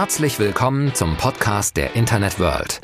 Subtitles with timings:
[0.00, 2.80] Herzlich willkommen zum Podcast der Internet World.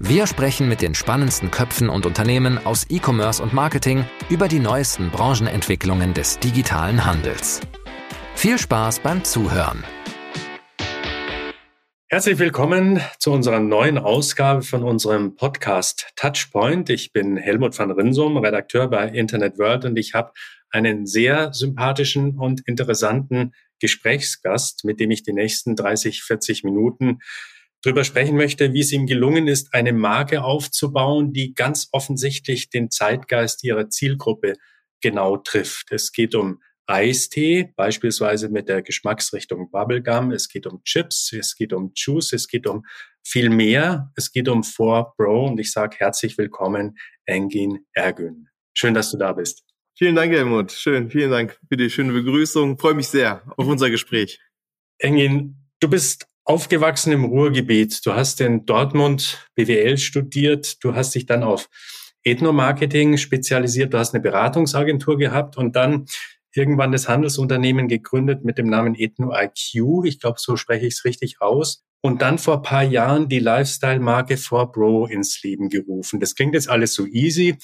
[0.00, 5.10] Wir sprechen mit den spannendsten Köpfen und Unternehmen aus E-Commerce und Marketing über die neuesten
[5.10, 7.60] Branchenentwicklungen des digitalen Handels.
[8.34, 9.84] Viel Spaß beim Zuhören.
[12.08, 16.90] Herzlich willkommen zu unserer neuen Ausgabe von unserem Podcast Touchpoint.
[16.90, 20.32] Ich bin Helmut van Rinsum, Redakteur bei Internet World und ich habe
[20.70, 27.18] einen sehr sympathischen und interessanten Gesprächsgast, mit dem ich die nächsten 30, 40 Minuten
[27.82, 32.90] drüber sprechen möchte, wie es ihm gelungen ist, eine Marke aufzubauen, die ganz offensichtlich den
[32.90, 34.54] Zeitgeist ihrer Zielgruppe
[35.00, 35.92] genau trifft.
[35.92, 40.30] Es geht um Eistee, beispielsweise mit der Geschmacksrichtung Bubblegum.
[40.30, 42.84] Es geht um Chips, es geht um Juice, es geht um
[43.24, 44.12] viel mehr.
[44.14, 48.48] Es geht um 4Bro und ich sage herzlich willkommen, Engin Ergün.
[48.72, 49.64] Schön, dass du da bist.
[49.98, 50.72] Vielen Dank, Helmut.
[50.72, 52.78] Schön, vielen Dank für die schöne Begrüßung.
[52.78, 54.38] Freue mich sehr auf unser Gespräch.
[54.98, 58.04] Engin, du bist aufgewachsen im Ruhrgebiet.
[58.04, 60.84] Du hast in Dortmund BWL studiert.
[60.84, 61.70] Du hast dich dann auf
[62.24, 63.94] Ethnomarketing spezialisiert.
[63.94, 66.04] Du hast eine Beratungsagentur gehabt und dann
[66.52, 70.04] irgendwann das Handelsunternehmen gegründet mit dem Namen EthnoIQ.
[70.04, 71.86] Ich glaube, so spreche ich es richtig aus.
[72.02, 76.20] Und dann vor paar Jahren die Lifestyle-Marke 4Bro ins Leben gerufen.
[76.20, 77.56] Das klingt jetzt alles so easy.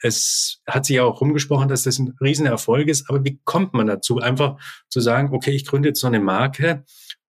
[0.00, 3.08] Es hat sich ja auch rumgesprochen, dass das ein Riesenerfolg ist.
[3.08, 6.84] Aber wie kommt man dazu, einfach zu sagen, okay, ich gründe jetzt so eine Marke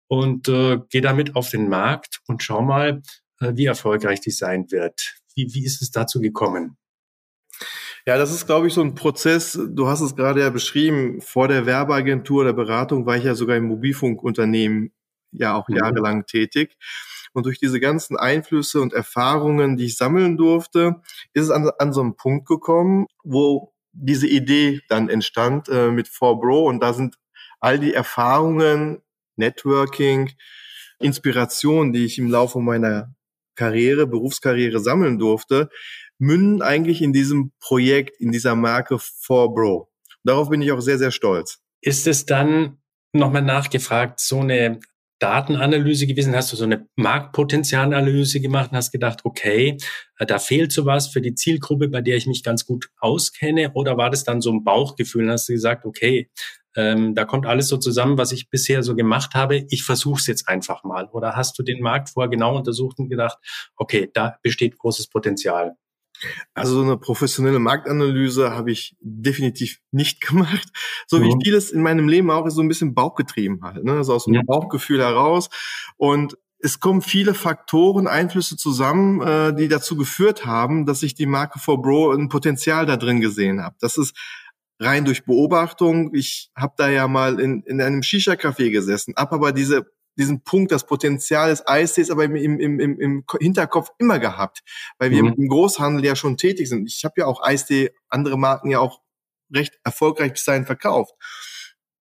[0.07, 3.01] und äh, gehe damit auf den Markt und schau mal,
[3.39, 5.15] äh, wie erfolgreich die sein wird.
[5.35, 6.77] Wie, wie ist es dazu gekommen?
[8.05, 9.59] Ja, das ist, glaube ich, so ein Prozess.
[9.69, 11.21] Du hast es gerade ja beschrieben.
[11.21, 14.91] Vor der Werbeagentur der Beratung war ich ja sogar im Mobilfunkunternehmen
[15.31, 15.77] ja auch mhm.
[15.77, 16.77] jahrelang tätig.
[17.33, 21.01] Und durch diese ganzen Einflüsse und Erfahrungen, die ich sammeln durfte,
[21.33, 26.07] ist es an, an so einen Punkt gekommen, wo diese Idee dann entstand äh, mit
[26.07, 26.67] 4Bro.
[26.67, 27.15] Und da sind
[27.59, 29.01] all die Erfahrungen,
[29.35, 30.31] Networking,
[30.99, 33.13] Inspiration, die ich im Laufe meiner
[33.55, 35.69] Karriere, Berufskarriere sammeln durfte,
[36.17, 39.87] münden eigentlich in diesem Projekt, in dieser Marke 4Bro.
[40.23, 41.59] Darauf bin ich auch sehr, sehr stolz.
[41.81, 42.77] Ist es dann
[43.13, 44.79] nochmal nachgefragt, so eine
[45.19, 46.35] Datenanalyse gewesen?
[46.35, 49.77] Hast du so eine Marktpotenzialanalyse gemacht und hast gedacht, okay,
[50.17, 53.71] äh, da fehlt sowas für die Zielgruppe, bei der ich mich ganz gut auskenne?
[53.73, 56.29] Oder war das dann so ein Bauchgefühl und hast du gesagt, okay,
[56.75, 59.65] ähm, da kommt alles so zusammen, was ich bisher so gemacht habe.
[59.69, 61.07] Ich versuche es jetzt einfach mal.
[61.11, 63.37] Oder hast du den Markt vorher genau untersucht und gedacht,
[63.75, 65.75] okay, da besteht großes Potenzial?
[66.53, 70.69] Also so eine professionelle Marktanalyse habe ich definitiv nicht gemacht.
[71.07, 71.41] So wie mhm.
[71.43, 73.83] vieles in meinem Leben auch ist so ein bisschen Bauchgetrieben halt.
[73.83, 73.93] Ne?
[73.93, 74.41] Also aus einem ja.
[74.45, 75.49] Bauchgefühl heraus.
[75.97, 81.25] Und es kommen viele Faktoren, Einflüsse zusammen, äh, die dazu geführt haben, dass ich die
[81.25, 83.75] Marke for Bro ein Potenzial da drin gesehen habe.
[83.79, 84.13] Das ist
[84.79, 86.13] rein durch Beobachtung.
[86.13, 89.85] Ich habe da ja mal in, in einem Shisha-Café gesessen, habe aber diese
[90.19, 94.61] diesen Punkt, das Potenzial des Eistees aber im, im, im, im Hinterkopf immer gehabt,
[94.99, 95.33] weil wir mhm.
[95.37, 96.87] im Großhandel ja schon tätig sind.
[96.87, 99.01] Ich habe ja auch Eistee, andere Marken ja auch
[99.53, 101.15] recht erfolgreich bis dahin verkauft.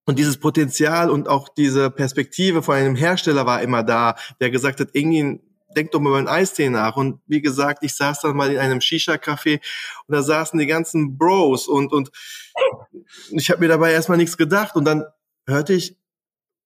[0.05, 4.81] Und dieses Potenzial und auch diese Perspektive von einem Hersteller war immer da, der gesagt
[4.81, 5.41] hat, irgendwie
[5.77, 6.97] denk doch mal über einen Eistee nach.
[6.97, 9.61] Und wie gesagt, ich saß dann mal in einem Shisha-Café
[10.07, 12.11] und da saßen die ganzen Bros und, und
[13.31, 14.77] ich habe mir dabei erstmal nichts gedacht.
[14.77, 15.05] Und dann
[15.47, 15.97] hörte ich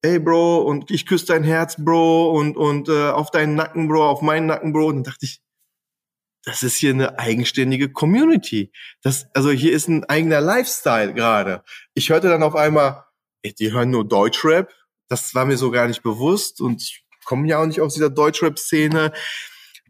[0.02, 4.08] hey Bro, und ich küsse dein Herz, Bro, und, und äh, auf deinen Nacken, Bro,
[4.08, 4.86] auf meinen Nacken, Bro.
[4.86, 5.40] Und dann dachte ich,
[6.44, 8.72] das ist hier eine eigenständige Community.
[9.02, 11.62] Das, also hier ist ein eigener Lifestyle gerade.
[11.94, 13.04] Ich hörte dann auf einmal,
[13.42, 14.72] ey, die hören nur Deutschrap.
[15.08, 18.10] Das war mir so gar nicht bewusst und ich komme ja auch nicht aus dieser
[18.10, 19.12] Deutschrap-Szene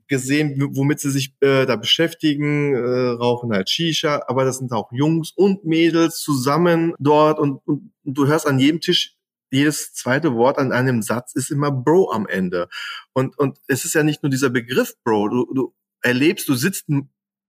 [0.09, 4.93] gesehen, womit sie sich äh, da beschäftigen, äh, rauchen halt Shisha, aber das sind auch
[4.93, 9.17] Jungs und Mädels zusammen dort und, und, und du hörst an jedem Tisch
[9.53, 12.69] jedes zweite Wort an einem Satz ist immer Bro am Ende.
[13.13, 15.29] Und, und es ist ja nicht nur dieser Begriff Bro.
[15.29, 16.89] Du, du erlebst, du sitzt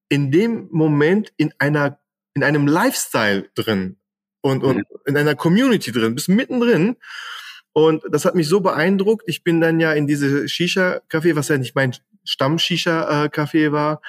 [0.09, 1.99] in dem Moment in einer,
[2.33, 3.97] in einem Lifestyle drin
[4.41, 4.83] und, und mhm.
[5.05, 6.97] in einer Community drin, bist mittendrin.
[7.71, 9.23] Und das hat mich so beeindruckt.
[9.25, 14.01] Ich bin dann ja in diese Shisha-Café, was ja nicht mein Stamm-Shisha-Café war,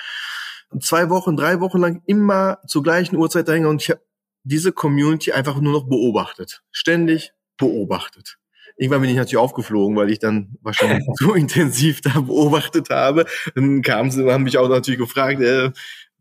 [0.81, 4.03] zwei Wochen, drei Wochen lang immer zur gleichen Uhrzeit dahin und ich habe
[4.43, 6.63] diese Community einfach nur noch beobachtet.
[6.71, 8.39] Ständig beobachtet.
[8.77, 13.27] Irgendwann bin ich natürlich aufgeflogen, weil ich dann wahrscheinlich so intensiv da beobachtet habe.
[13.55, 15.71] Dann kamen sie, haben mich auch natürlich gefragt, äh,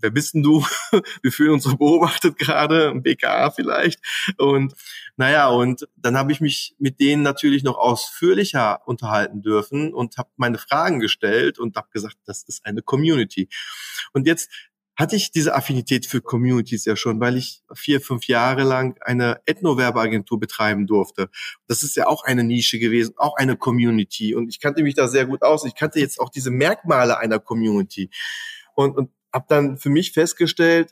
[0.04, 0.64] wer bist denn du?
[1.24, 4.00] Wir fühlen uns so beobachtet gerade, ein BKA vielleicht.
[4.38, 4.74] Und
[5.16, 10.30] naja, und dann habe ich mich mit denen natürlich noch ausführlicher unterhalten dürfen und habe
[10.36, 13.50] meine Fragen gestellt und habe gesagt, das ist eine Community.
[14.12, 14.52] Und jetzt
[14.96, 19.42] hatte ich diese Affinität für Communities ja schon, weil ich vier, fünf Jahre lang eine
[19.46, 21.30] Ethno-Werbeagentur betreiben durfte.
[21.68, 24.36] Das ist ja auch eine Nische gewesen, auch eine Community.
[24.36, 25.66] Und ich kannte mich da sehr gut aus.
[25.66, 28.12] Ich kannte jetzt auch diese Merkmale einer Community.
[28.76, 30.92] Und, und habe dann für mich festgestellt,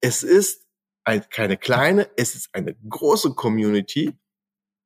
[0.00, 0.66] es ist
[1.04, 4.14] ein, keine kleine, es ist eine große Community.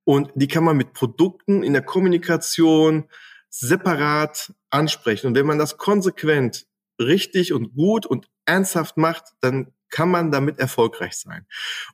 [0.04, 3.08] Und die kann man mit Produkten in der Kommunikation
[3.50, 5.28] separat ansprechen.
[5.28, 6.66] Und wenn man das konsequent
[6.98, 11.46] richtig und gut und ernsthaft macht, dann kann man damit erfolgreich sein.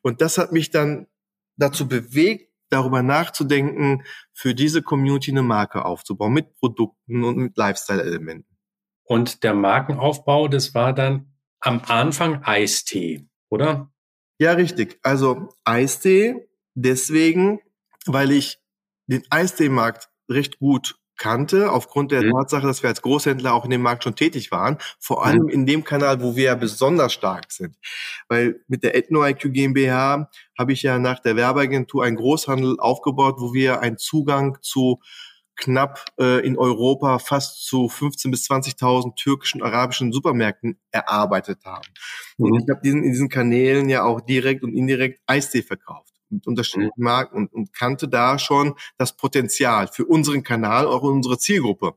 [0.03, 1.07] Und das hat mich dann
[1.57, 8.57] dazu bewegt, darüber nachzudenken, für diese Community eine Marke aufzubauen mit Produkten und mit Lifestyle-Elementen.
[9.05, 13.91] Und der Markenaufbau, das war dann am Anfang Eistee, oder?
[14.39, 15.01] Ja, richtig.
[15.03, 17.61] Also Eistee deswegen,
[18.07, 18.59] weil ich
[19.07, 22.33] den Eistee-Markt recht gut kannte, aufgrund der mhm.
[22.33, 25.49] Tatsache, dass wir als Großhändler auch in dem Markt schon tätig waren, vor allem mhm.
[25.51, 27.77] in dem Kanal, wo wir ja besonders stark sind.
[28.29, 33.53] Weil mit der EthnoIQ GmbH habe ich ja nach der Werbeagentur einen Großhandel aufgebaut, wo
[33.53, 35.01] wir einen Zugang zu
[35.57, 41.89] knapp äh, in Europa fast zu 15.000 bis 20.000 türkischen, arabischen Supermärkten erarbeitet haben.
[42.39, 42.45] Mhm.
[42.45, 46.47] Und ich habe diesen, in diesen Kanälen ja auch direkt und indirekt Eistee verkauft mit
[46.47, 47.05] unterschiedlichen mhm.
[47.05, 51.95] Marken und, und kannte da schon das Potenzial für unseren Kanal, auch unsere Zielgruppe.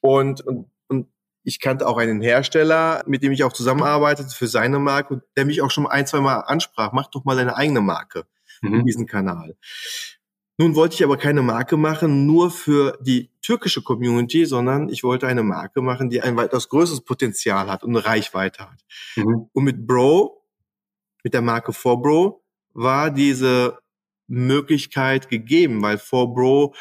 [0.00, 1.08] Und, und, und
[1.42, 5.62] ich kannte auch einen Hersteller, mit dem ich auch zusammenarbeitete für seine Marke, der mich
[5.62, 8.26] auch schon ein, zwei Mal ansprach, mach doch mal deine eigene Marke
[8.62, 8.80] mhm.
[8.80, 9.56] in diesem Kanal.
[10.56, 15.26] Nun wollte ich aber keine Marke machen, nur für die türkische Community, sondern ich wollte
[15.26, 18.84] eine Marke machen, die ein weitaus größeres Potenzial hat und eine Reichweite hat.
[19.16, 19.48] Mhm.
[19.52, 20.44] Und mit Bro,
[21.24, 22.43] mit der Marke 4Bro,
[22.74, 23.78] war diese
[24.26, 26.74] Möglichkeit gegeben, weil 4Bro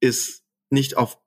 [0.00, 1.18] ist nicht auf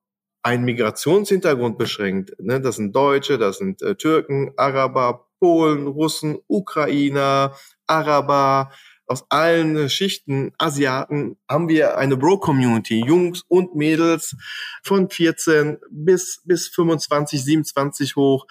[0.44, 2.34] einen Migrationshintergrund beschränkt.
[2.40, 2.62] Ne?
[2.62, 7.56] Das sind Deutsche, das sind äh, Türken, Araber, Polen, Russen, Ukrainer,
[7.88, 8.72] Araber,
[9.08, 14.36] aus allen Schichten Asiaten haben wir eine Bro-Community, Jungs und Mädels
[14.84, 18.48] von 14 bis, bis 25, 27 hoch.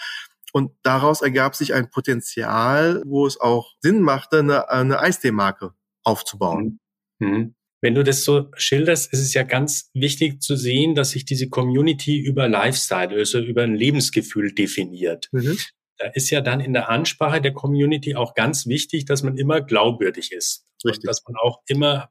[0.54, 5.74] Und daraus ergab sich ein Potenzial, wo es auch Sinn machte, eine, eine Eistee-Marke
[6.04, 6.78] aufzubauen.
[7.18, 7.28] Mhm.
[7.28, 7.54] mhm.
[7.80, 11.50] Wenn du das so schilderst, ist es ja ganz wichtig zu sehen, dass sich diese
[11.50, 15.28] Community über Lifestyle, also über ein Lebensgefühl definiert.
[15.32, 15.58] Mhm.
[15.98, 19.60] Da ist ja dann in der Ansprache der Community auch ganz wichtig, dass man immer
[19.60, 20.64] glaubwürdig ist.
[20.84, 21.04] Richtig.
[21.08, 22.10] dass man auch immer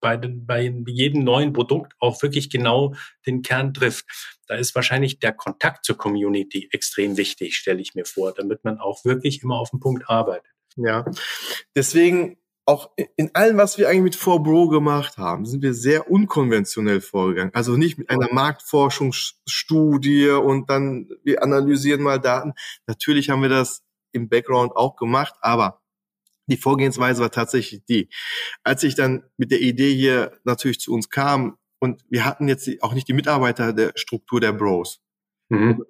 [0.00, 2.94] bei, den, bei jedem neuen Produkt auch wirklich genau
[3.26, 4.06] den Kern trifft.
[4.46, 8.78] Da ist wahrscheinlich der Kontakt zur Community extrem wichtig, stelle ich mir vor, damit man
[8.78, 10.50] auch wirklich immer auf den Punkt arbeitet.
[10.76, 11.04] Ja,
[11.74, 12.36] deswegen
[12.66, 17.52] auch in allem, was wir eigentlich mit 4Bro gemacht haben, sind wir sehr unkonventionell vorgegangen.
[17.52, 22.52] Also nicht mit einer Marktforschungsstudie und dann wir analysieren mal Daten.
[22.86, 23.82] Natürlich haben wir das
[24.12, 25.79] im Background auch gemacht, aber
[26.50, 28.08] die Vorgehensweise war tatsächlich die.
[28.64, 32.68] Als ich dann mit der Idee hier natürlich zu uns kam und wir hatten jetzt
[32.82, 35.00] auch nicht die Mitarbeiter der Struktur der Bros.
[35.48, 35.84] Mhm.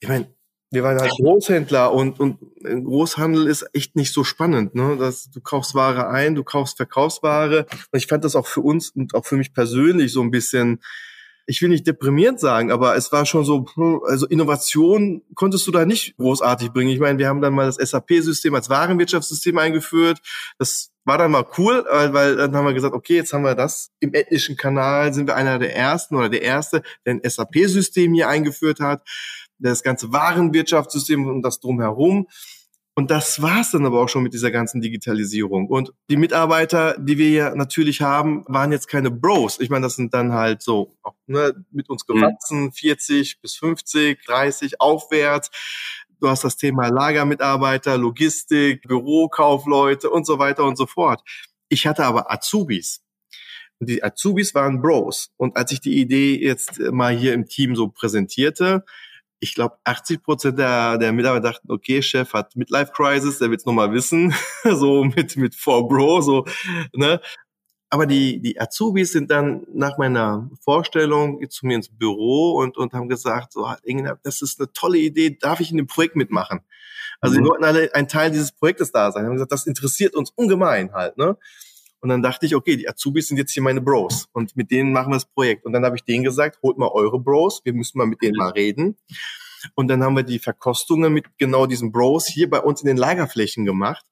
[0.00, 0.34] Ich meine,
[0.72, 4.74] wir waren halt Großhändler und, und Großhandel ist echt nicht so spannend.
[4.74, 4.96] Ne?
[4.98, 7.66] Das, du kaufst Ware ein, du kaufst Verkaufsware.
[7.90, 10.80] Und ich fand das auch für uns und auch für mich persönlich so ein bisschen
[11.46, 13.64] ich will nicht deprimierend sagen, aber es war schon so,
[14.06, 16.90] also Innovation konntest du da nicht großartig bringen.
[16.90, 20.20] Ich meine, wir haben dann mal das SAP-System als Warenwirtschaftssystem eingeführt.
[20.58, 23.54] Das war dann mal cool, weil, weil dann haben wir gesagt, okay, jetzt haben wir
[23.54, 23.90] das.
[24.00, 28.28] Im ethnischen Kanal sind wir einer der ersten oder der erste, der ein SAP-System hier
[28.28, 29.02] eingeführt hat.
[29.58, 32.28] Das ganze Warenwirtschaftssystem und das drumherum.
[32.94, 35.66] Und das war's dann aber auch schon mit dieser ganzen Digitalisierung.
[35.66, 39.60] Und die Mitarbeiter, die wir ja natürlich haben, waren jetzt keine Bros.
[39.60, 42.14] Ich meine, das sind dann halt so auch, ne, mit uns mhm.
[42.14, 42.72] gewachsen, mhm.
[42.72, 45.50] 40 bis 50, 30 aufwärts.
[46.20, 51.22] Du hast das Thema Lagermitarbeiter, Logistik, Bürokaufleute und so weiter und so fort.
[51.70, 53.02] Ich hatte aber Azubis.
[53.78, 55.32] Und die Azubis waren Bros.
[55.38, 58.84] Und als ich die Idee jetzt mal hier im Team so präsentierte,
[59.42, 63.66] ich glaube, 80 Prozent der, der Mitarbeiter dachten, okay, Chef hat Midlife Crisis, der wird's
[63.66, 64.32] noch mal wissen,
[64.64, 66.46] so mit mit 4Bro, so,
[66.94, 67.20] ne?
[67.90, 72.94] Aber die, die Azubis sind dann nach meiner Vorstellung zu mir ins Büro und, und
[72.94, 73.68] haben gesagt, so,
[74.22, 76.60] das ist eine tolle Idee, darf ich in dem Projekt mitmachen?
[77.20, 77.42] Also mhm.
[77.42, 79.26] die wollten alle ein Teil dieses Projektes da sein.
[79.26, 81.36] Haben gesagt, das interessiert uns ungemein halt, ne?
[82.02, 84.92] Und dann dachte ich, okay, die Azubis sind jetzt hier meine Bros und mit denen
[84.92, 85.64] machen wir das Projekt.
[85.64, 88.36] Und dann habe ich denen gesagt, holt mal eure Bros, wir müssen mal mit denen
[88.36, 88.96] mal reden.
[89.76, 92.96] Und dann haben wir die Verkostungen mit genau diesen Bros hier bei uns in den
[92.96, 94.04] Lagerflächen gemacht.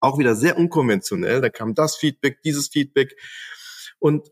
[0.00, 1.40] Auch wieder sehr unkonventionell.
[1.40, 3.16] Da kam das Feedback, dieses Feedback.
[3.98, 4.30] Und,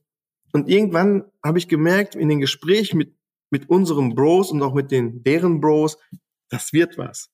[0.53, 3.17] und irgendwann habe ich gemerkt, in den Gesprächen mit,
[3.49, 5.97] mit unseren Bros und auch mit den deren Bros,
[6.51, 7.31] das wird was.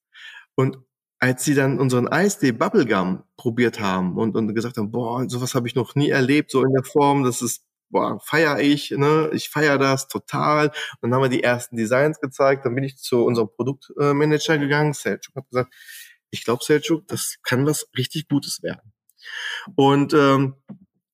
[0.55, 0.79] Und
[1.25, 5.67] als sie dann unseren Eistee Bubblegum probiert haben und, und gesagt haben, boah, sowas habe
[5.67, 9.49] ich noch nie erlebt, so in der Form, das ist, boah, feier ich, ne, ich
[9.49, 10.67] feier das total.
[11.01, 14.93] Und dann haben wir die ersten Designs gezeigt, dann bin ich zu unserem Produktmanager gegangen,
[14.93, 15.75] Selchuk hat gesagt,
[16.31, 18.93] ich glaube, Selchuk, das kann was richtig Gutes werden.
[19.77, 20.57] Und, ähm,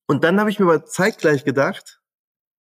[0.09, 2.01] und dann habe ich mir aber zeitgleich gedacht,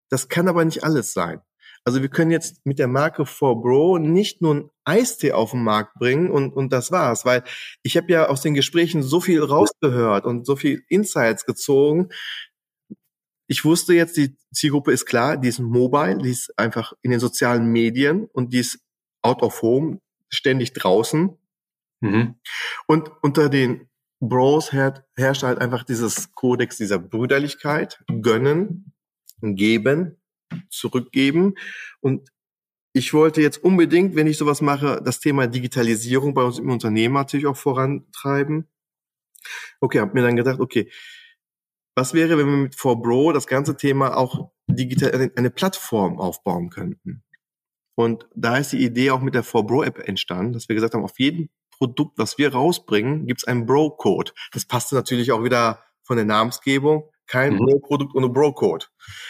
[0.09, 1.41] das kann aber nicht alles sein.
[1.83, 5.95] Also wir können jetzt mit der Marke 4Bro nicht nur ein Eistee auf den Markt
[5.95, 7.43] bringen und, und das war's, weil
[7.83, 12.09] ich habe ja aus den Gesprächen so viel rausgehört und so viel Insights gezogen.
[13.47, 17.19] Ich wusste jetzt, die Zielgruppe ist klar, die ist mobile, die ist einfach in den
[17.19, 18.79] sozialen Medien und die ist
[19.21, 21.37] out of home, ständig draußen.
[22.01, 22.35] Mhm.
[22.87, 28.93] Und unter den Bros herrscht halt einfach dieses Kodex dieser Brüderlichkeit, gönnen,
[29.41, 30.18] geben,
[30.69, 31.55] zurückgeben.
[31.99, 32.29] Und
[32.93, 37.13] ich wollte jetzt unbedingt, wenn ich sowas mache, das Thema Digitalisierung bei uns im Unternehmen
[37.15, 38.67] natürlich auch vorantreiben.
[39.79, 40.91] Okay, habe mir dann gedacht, okay,
[41.95, 47.23] was wäre, wenn wir mit 4Bro das ganze Thema auch digital eine Plattform aufbauen könnten?
[47.95, 51.19] Und da ist die Idee auch mit der 4Bro-App entstanden, dass wir gesagt haben, auf
[51.19, 54.31] jedem Produkt, was wir rausbringen, gibt es einen Bro-Code.
[54.53, 57.09] Das passte natürlich auch wieder von der Namensgebung.
[57.29, 57.59] Kein mhm.
[57.59, 58.87] Bro-Produkt ohne Bro-Code.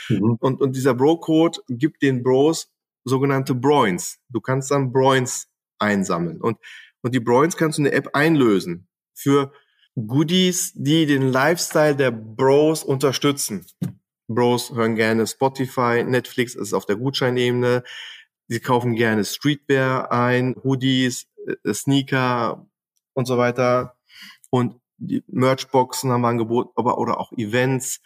[0.07, 0.37] Mhm.
[0.39, 2.71] Und, und dieser Bro-Code gibt den Bros
[3.03, 4.19] sogenannte Broins.
[4.29, 5.47] Du kannst dann Broins
[5.79, 6.41] einsammeln.
[6.41, 6.57] Und,
[7.01, 9.51] und die Broins kannst du in der App einlösen für
[9.95, 13.65] Goodies, die den Lifestyle der Bros unterstützen.
[14.29, 17.83] Bros hören gerne Spotify, Netflix ist auf der Gutscheinebene.
[18.47, 21.27] Sie kaufen gerne Streetwear ein, Hoodies,
[21.65, 22.65] äh, Sneaker
[23.13, 23.97] und so weiter.
[24.49, 24.75] Und
[25.27, 28.01] Merchboxen haben wir angeboten, aber oder auch Events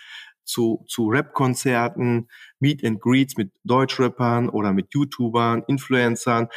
[0.46, 2.28] zu, zu Rap-Konzerten,
[2.60, 6.50] Meet and Greets mit Deutschrappern oder mit YouTubern, Influencern.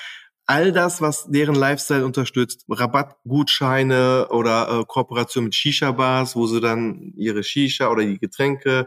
[0.46, 7.12] All das, was deren Lifestyle unterstützt, Rabattgutscheine oder äh, Kooperation mit Shisha-Bars, wo sie dann
[7.16, 8.86] ihre Shisha oder die Getränke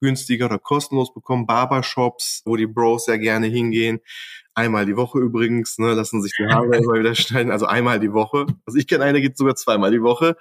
[0.00, 4.00] günstiger oder kostenlos bekommen, Barbershops, wo die Bros sehr gerne hingehen.
[4.54, 8.12] Einmal die Woche übrigens, ne, lassen sich die Haare immer wieder schneiden, also einmal die
[8.12, 8.46] Woche.
[8.66, 10.36] Also ich kenne eine, geht sogar zweimal die Woche.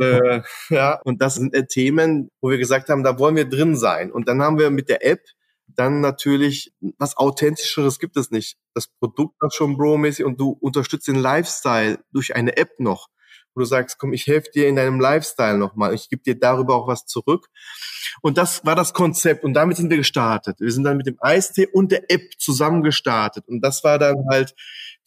[0.00, 3.76] äh, ja, und das sind äh, Themen, wo wir gesagt haben, da wollen wir drin
[3.76, 4.10] sein.
[4.10, 5.20] Und dann haben wir mit der App
[5.66, 8.56] dann natürlich was authentischeres gibt es nicht.
[8.74, 13.08] Das Produkt ist schon Bro-mäßig und du unterstützt den Lifestyle durch eine App noch
[13.54, 16.74] wo du sagst, komm, ich helfe dir in deinem Lifestyle nochmal, ich gebe dir darüber
[16.74, 17.48] auch was zurück.
[18.22, 20.60] Und das war das Konzept und damit sind wir gestartet.
[20.60, 24.24] Wir sind dann mit dem Eistee und der App zusammen gestartet und das war dann
[24.30, 24.54] halt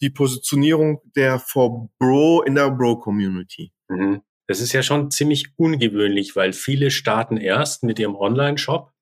[0.00, 3.72] die Positionierung der For Bro in der Bro-Community.
[3.88, 4.22] Mhm.
[4.46, 8.92] Das ist ja schon ziemlich ungewöhnlich, weil viele starten erst mit ihrem Online-Shop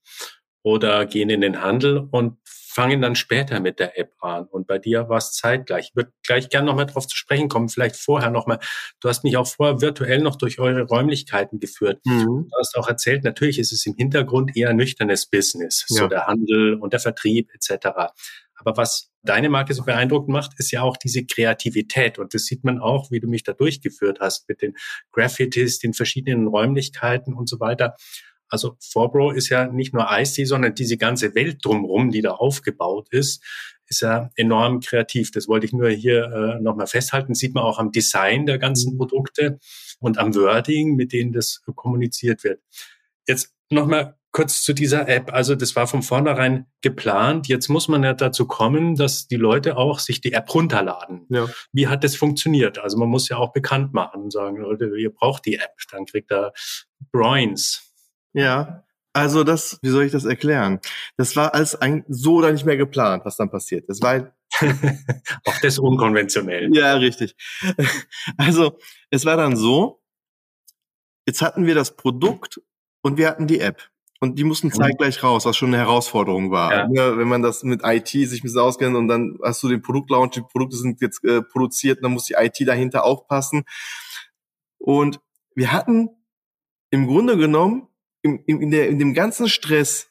[0.64, 2.38] oder gehen in den Handel und
[2.76, 4.44] fangen dann später mit der App an.
[4.48, 5.88] Und bei dir war es zeitgleich.
[5.88, 8.58] Ich würde gleich gerne nochmal drauf zu sprechen kommen, vielleicht vorher nochmal.
[9.00, 12.04] Du hast mich auch vorher virtuell noch durch eure Räumlichkeiten geführt.
[12.04, 12.48] Mhm.
[12.50, 16.02] Du hast auch erzählt, natürlich ist es im Hintergrund eher nüchternes Business, ja.
[16.02, 18.12] so der Handel und der Vertrieb etc.
[18.56, 22.18] Aber was deine Marke so beeindruckend macht, ist ja auch diese Kreativität.
[22.18, 24.74] Und das sieht man auch, wie du mich da durchgeführt hast mit den
[25.12, 27.96] Graffitis, den verschiedenen Räumlichkeiten und so weiter.
[28.48, 33.08] Also Forbro ist ja nicht nur IC, sondern diese ganze Welt drumherum, die da aufgebaut
[33.10, 33.42] ist,
[33.88, 35.30] ist ja enorm kreativ.
[35.30, 37.34] Das wollte ich nur hier äh, nochmal festhalten.
[37.34, 38.98] Sieht man auch am Design der ganzen mhm.
[38.98, 39.58] Produkte
[40.00, 42.60] und am Wording, mit denen das kommuniziert wird.
[43.26, 45.32] Jetzt nochmal kurz zu dieser App.
[45.32, 47.48] Also das war von vornherein geplant.
[47.48, 51.24] Jetzt muss man ja dazu kommen, dass die Leute auch sich die App runterladen.
[51.30, 51.48] Ja.
[51.72, 52.78] Wie hat das funktioniert?
[52.78, 55.72] Also man muss ja auch bekannt machen und sagen, Leute, ihr braucht die App.
[55.90, 56.52] Dann kriegt er
[57.12, 57.85] Broins
[58.36, 60.78] ja, also das, wie soll ich das erklären?
[61.16, 63.88] Das war alles ein, so oder nicht mehr geplant, was dann passiert.
[63.88, 64.30] Das war
[65.46, 66.68] auch das unkonventionell.
[66.76, 67.34] Ja, richtig.
[68.36, 68.78] Also
[69.10, 70.02] es war dann so,
[71.26, 72.60] jetzt hatten wir das Produkt
[73.00, 73.90] und wir hatten die App.
[74.20, 76.72] Und die mussten zeitgleich raus, was schon eine Herausforderung war.
[76.72, 76.88] Ja.
[76.90, 79.80] Ja, wenn man das mit IT sich ein bisschen auskennt und dann hast du den
[79.80, 83.64] Produktlaunch, die Produkte sind jetzt äh, produziert, dann muss die IT dahinter aufpassen.
[84.78, 85.20] Und
[85.54, 86.10] wir hatten
[86.90, 87.88] im Grunde genommen
[88.46, 90.10] im, in, der, in dem ganzen Stress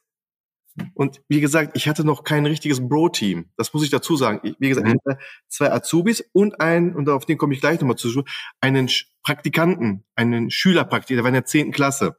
[0.94, 3.50] und wie gesagt, ich hatte noch kein richtiges Bro-Team.
[3.56, 4.42] Das muss ich dazu sagen.
[4.44, 4.96] Ich, wie gesagt, mhm.
[4.96, 8.24] ich hatte zwei Azubis und einen, und auf den komme ich gleich nochmal zu,
[8.60, 8.90] einen
[9.24, 12.18] Praktikanten, einen Schülerpraktiker, der war in der zehnten Klasse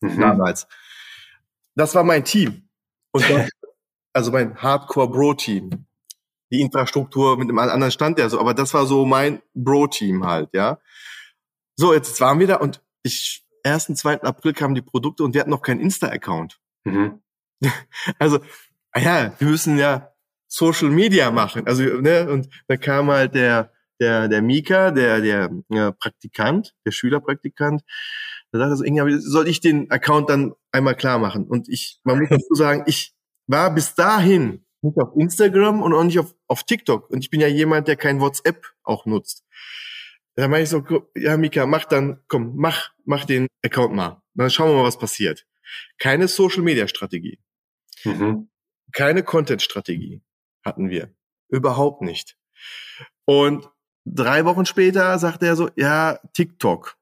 [0.00, 0.20] mhm.
[0.20, 0.66] damals.
[1.76, 2.68] Das war mein Team.
[3.12, 3.48] Und das,
[4.12, 5.86] also mein Hardcore-Bro-Team.
[6.52, 10.50] Die Infrastruktur mit einem anderen stand ja so, aber das war so mein Bro-Team halt,
[10.52, 10.78] ja.
[11.76, 14.22] So, jetzt waren wir da und ich 1., 2.
[14.22, 16.60] April kamen die Produkte und wir hatten noch keinen Insta-Account.
[16.84, 17.20] Mhm.
[18.18, 18.40] Also,
[18.92, 20.12] ah ja, wir müssen ja
[20.48, 21.66] Social Media machen.
[21.66, 26.90] Also, ne, und da kam halt der der, der Mika, der, der ja, Praktikant, der
[26.92, 27.82] Schülerpraktikant,
[28.52, 31.46] da sagt er so, Inga, soll ich den Account dann einmal klar machen?
[31.46, 33.14] Und ich, man muss dazu sagen, ich
[33.46, 37.10] war bis dahin nicht auf Instagram und auch nicht auf, auf TikTok.
[37.10, 39.44] Und ich bin ja jemand, der kein WhatsApp auch nutzt.
[40.36, 40.84] Da meine ich so,
[41.16, 44.22] ja, Mika, mach dann, komm, mach, mach den Account mal.
[44.34, 45.46] Dann schauen wir mal, was passiert.
[45.98, 47.38] Keine Social Media Strategie.
[48.04, 48.48] Mhm.
[48.92, 50.22] Keine Content Strategie
[50.64, 51.14] hatten wir.
[51.48, 52.36] Überhaupt nicht.
[53.24, 53.70] Und
[54.04, 56.96] drei Wochen später sagt er so, ja, TikTok.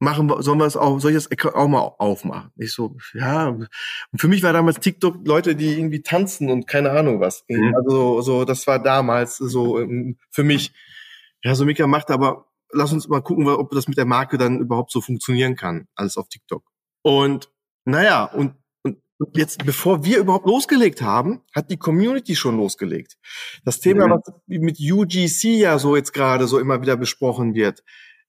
[0.00, 2.50] Machen wir, sollen wir es auch, soll ich das auch mal aufmachen?
[2.56, 3.48] Ich so, ja.
[3.48, 3.68] Und
[4.16, 7.44] für mich war damals TikTok Leute, die irgendwie tanzen und keine Ahnung was.
[7.48, 7.74] Mhm.
[7.74, 10.72] Also, so, das war damals so ähm, für mich.
[11.42, 14.60] Ja, so Mika macht aber, lass uns mal gucken, ob das mit der Marke dann
[14.60, 16.64] überhaupt so funktionieren kann, alles auf TikTok.
[17.02, 17.50] Und
[17.84, 18.54] naja, und
[19.34, 23.16] jetzt, bevor wir überhaupt losgelegt haben, hat die Community schon losgelegt.
[23.64, 24.10] Das Thema, mhm.
[24.10, 27.82] was mit UGC ja so jetzt gerade so immer wieder besprochen wird,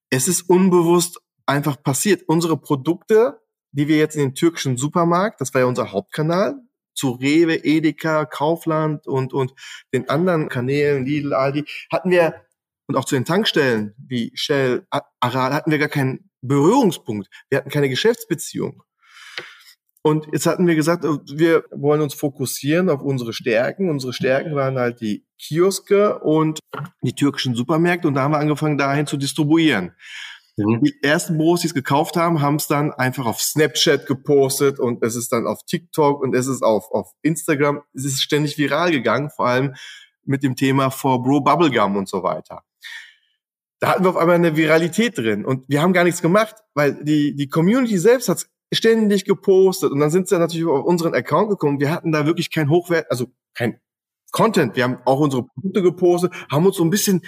[0.09, 2.23] es ist unbewusst einfach passiert.
[2.27, 6.55] Unsere Produkte, die wir jetzt in den türkischen Supermarkt, das war ja unser Hauptkanal,
[6.93, 9.53] zu Rewe, Edeka, Kaufland und, und
[9.93, 12.41] den anderen Kanälen, Lidl, Aldi, hatten wir,
[12.87, 14.85] und auch zu den Tankstellen wie Shell,
[15.19, 17.27] Aral, hatten wir gar keinen Berührungspunkt.
[17.49, 18.83] Wir hatten keine Geschäftsbeziehung.
[20.03, 23.89] Und jetzt hatten wir gesagt, wir wollen uns fokussieren auf unsere Stärken.
[23.89, 26.59] Unsere Stärken waren halt die Kioske und
[27.01, 28.07] die türkischen Supermärkte.
[28.07, 29.95] Und da haben wir angefangen, dahin zu distribuieren.
[30.57, 30.83] Mhm.
[30.83, 35.03] Die ersten Büros, die es gekauft haben, haben es dann einfach auf Snapchat gepostet und
[35.03, 37.81] es ist dann auf TikTok und es ist auf, auf Instagram.
[37.95, 39.73] Es ist ständig viral gegangen, vor allem
[40.23, 42.63] mit dem Thema For Bro Bubblegum und so weiter.
[43.85, 47.03] Da hatten wir auf einmal eine Viralität drin und wir haben gar nichts gemacht, weil
[47.03, 51.49] die, die Community selbst hat ständig gepostet und dann sind sie natürlich auf unseren Account
[51.49, 51.79] gekommen.
[51.79, 53.79] Wir hatten da wirklich kein Hochwert, also kein
[54.31, 54.75] Content.
[54.75, 57.21] Wir haben auch unsere Produkte gepostet, haben uns so ein bisschen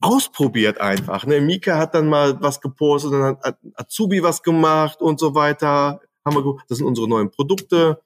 [0.00, 1.26] ausprobiert einfach.
[1.26, 1.42] Ne?
[1.42, 6.00] Mika hat dann mal was gepostet, dann hat Azubi was gemacht und so weiter.
[6.24, 8.00] Haben wir das sind unsere neuen Produkte.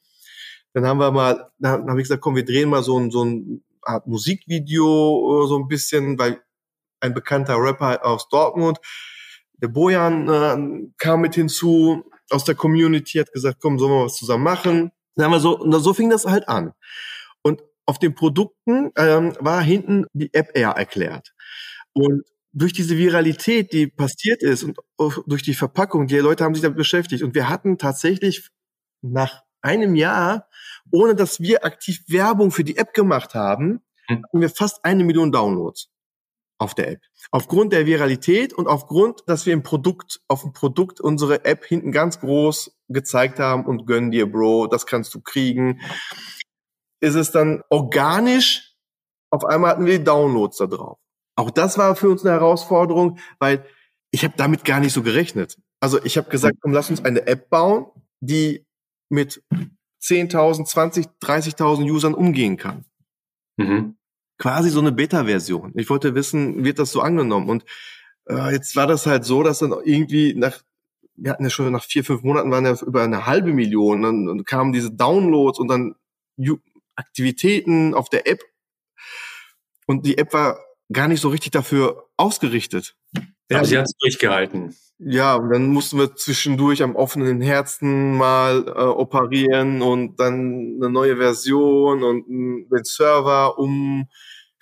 [0.73, 3.25] Dann haben wir mal, dann habe ich gesagt, komm, wir drehen mal so ein, so
[3.25, 6.40] ein Art Musikvideo so ein bisschen, weil
[7.02, 8.78] ein bekannter Rapper aus Dortmund,
[9.62, 14.16] der Bojan, äh, kam mit hinzu aus der Community, hat gesagt, komm, sollen wir was
[14.16, 14.90] zusammen machen.
[15.14, 16.72] Dann haben wir so, und so fing das halt an.
[17.42, 21.32] Und auf den Produkten ähm, war hinten die App eher erklärt.
[21.92, 24.78] Und durch diese Viralität, die passiert ist und
[25.26, 27.22] durch die Verpackung, die Leute haben sich damit beschäftigt.
[27.22, 28.48] Und wir hatten tatsächlich
[29.00, 30.48] nach einem Jahr,
[30.90, 34.24] ohne dass wir aktiv Werbung für die App gemacht haben, hm.
[34.24, 35.92] hatten wir fast eine Million Downloads
[36.62, 37.01] auf der App.
[37.31, 41.92] Aufgrund der Viralität und aufgrund, dass wir im Produkt, auf dem Produkt unsere App hinten
[41.92, 45.81] ganz groß gezeigt haben und gönn dir, Bro, das kannst du kriegen,
[47.01, 48.77] ist es dann organisch,
[49.31, 50.98] auf einmal hatten wir die Downloads da drauf.
[51.37, 53.64] Auch das war für uns eine Herausforderung, weil
[54.11, 55.59] ich habe damit gar nicht so gerechnet.
[55.81, 57.87] Also ich habe gesagt, komm, lass uns eine App bauen,
[58.20, 58.66] die
[59.09, 59.42] mit
[60.03, 62.85] 10.000, 20, 30.000 Usern umgehen kann.
[63.57, 63.96] Mhm.
[64.42, 65.70] Quasi so eine Beta-Version.
[65.76, 67.48] Ich wollte wissen, wird das so angenommen?
[67.48, 67.64] Und
[68.28, 70.62] äh, jetzt war das halt so, dass dann irgendwie nach,
[71.14, 74.26] wir hatten ja schon nach vier, fünf Monaten waren ja über eine halbe Million, dann,
[74.26, 75.94] dann kamen diese Downloads und dann
[76.96, 78.40] Aktivitäten auf der App.
[79.87, 80.59] Und die App war
[80.92, 82.96] gar nicht so richtig dafür ausgerichtet.
[83.48, 84.74] Ja, also, sie hat es durchgehalten.
[84.98, 90.90] Ja, und dann mussten wir zwischendurch am offenen Herzen mal äh, operieren und dann eine
[90.90, 94.09] neue Version und den Server um,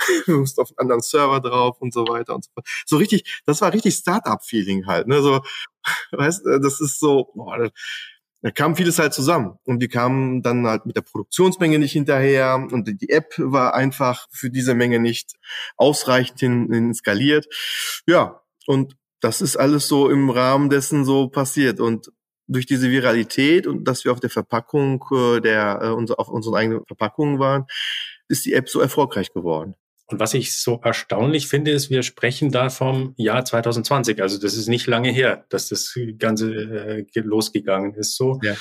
[0.26, 2.66] wir mussten auf einen anderen Server drauf und so weiter und so fort.
[2.86, 5.06] So richtig, das war richtig Startup-Feeling halt.
[5.06, 5.22] Ne?
[5.22, 5.42] So,
[6.12, 7.70] weißt, das ist so, boah,
[8.42, 9.58] da kam vieles halt zusammen.
[9.64, 14.26] Und wir kamen dann halt mit der Produktionsmenge nicht hinterher und die App war einfach
[14.30, 15.34] für diese Menge nicht
[15.76, 17.46] ausreichend hin, hin skaliert.
[18.06, 21.80] Ja, und das ist alles so im Rahmen dessen so passiert.
[21.80, 22.10] Und
[22.48, 26.84] durch diese Viralität und dass wir auf der Verpackung äh, der äh, auf unseren eigenen
[26.86, 27.66] Verpackungen waren,
[28.28, 29.74] ist die App so erfolgreich geworden.
[30.10, 34.20] Und was ich so erstaunlich finde, ist, wir sprechen da vom Jahr 2020.
[34.20, 38.40] Also das ist nicht lange her, dass das Ganze äh, losgegangen ist so.
[38.42, 38.56] Ja.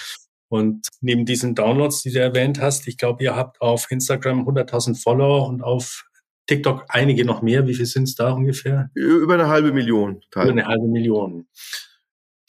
[0.48, 5.02] Und neben diesen Downloads, die du erwähnt hast, ich glaube, ihr habt auf Instagram 100.000
[5.02, 6.06] Follower und auf
[6.48, 7.68] TikTok einige noch mehr.
[7.68, 8.90] Wie viel sind es da ungefähr?
[8.96, 10.22] Über eine halbe Million.
[10.32, 10.50] Teil.
[10.50, 11.48] Über eine halbe Million.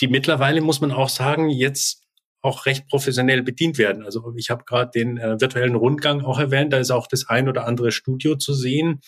[0.00, 2.02] Die mittlerweile, muss man auch sagen, jetzt
[2.42, 4.04] auch recht professionell bedient werden.
[4.04, 7.48] Also ich habe gerade den äh, virtuellen Rundgang auch erwähnt, da ist auch das ein
[7.48, 9.00] oder andere Studio zu sehen.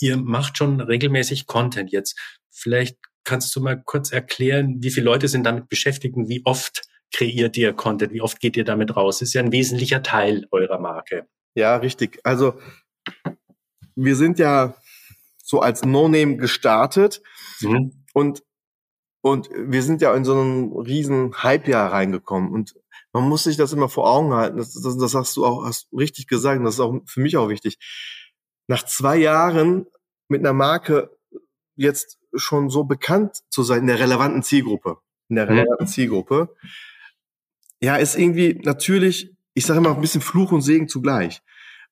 [0.00, 2.18] Ihr macht schon regelmäßig Content jetzt.
[2.50, 6.82] Vielleicht kannst du mal kurz erklären, wie viele Leute sind damit beschäftigt und wie oft
[7.12, 9.18] kreiert ihr Content, wie oft geht ihr damit raus?
[9.18, 11.26] Das ist ja ein wesentlicher Teil eurer Marke.
[11.54, 12.18] Ja, richtig.
[12.24, 12.58] Also
[13.94, 14.76] wir sind ja
[15.42, 17.22] so als No-Name gestartet
[17.60, 18.04] mhm.
[18.12, 18.42] und
[19.26, 22.76] und wir sind ja in so einen riesen Hype-Jahr reingekommen und
[23.12, 24.58] man muss sich das immer vor Augen halten.
[24.58, 26.60] Das, das, das hast du auch hast richtig gesagt.
[26.60, 27.76] Und das ist auch für mich auch wichtig.
[28.68, 29.86] Nach zwei Jahren
[30.28, 31.10] mit einer Marke
[31.74, 35.58] jetzt schon so bekannt zu sein in der relevanten Zielgruppe, in der mhm.
[35.58, 36.54] relevanten Zielgruppe,
[37.80, 41.42] ja, ist irgendwie natürlich, ich sage immer ein bisschen Fluch und Segen zugleich,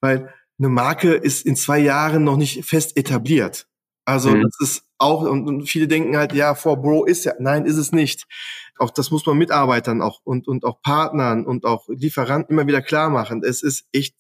[0.01, 3.67] weil eine Marke ist in zwei Jahren noch nicht fest etabliert.
[4.05, 4.43] Also mhm.
[4.43, 7.77] das ist auch, und, und viele denken halt, ja, vor Bro ist ja, nein, ist
[7.77, 8.27] es nicht.
[8.79, 12.83] Auch das muss man Mitarbeitern auch und, und auch Partnern und auch Lieferanten immer wieder
[12.83, 13.43] klar machen.
[13.45, 14.15] Es ist echt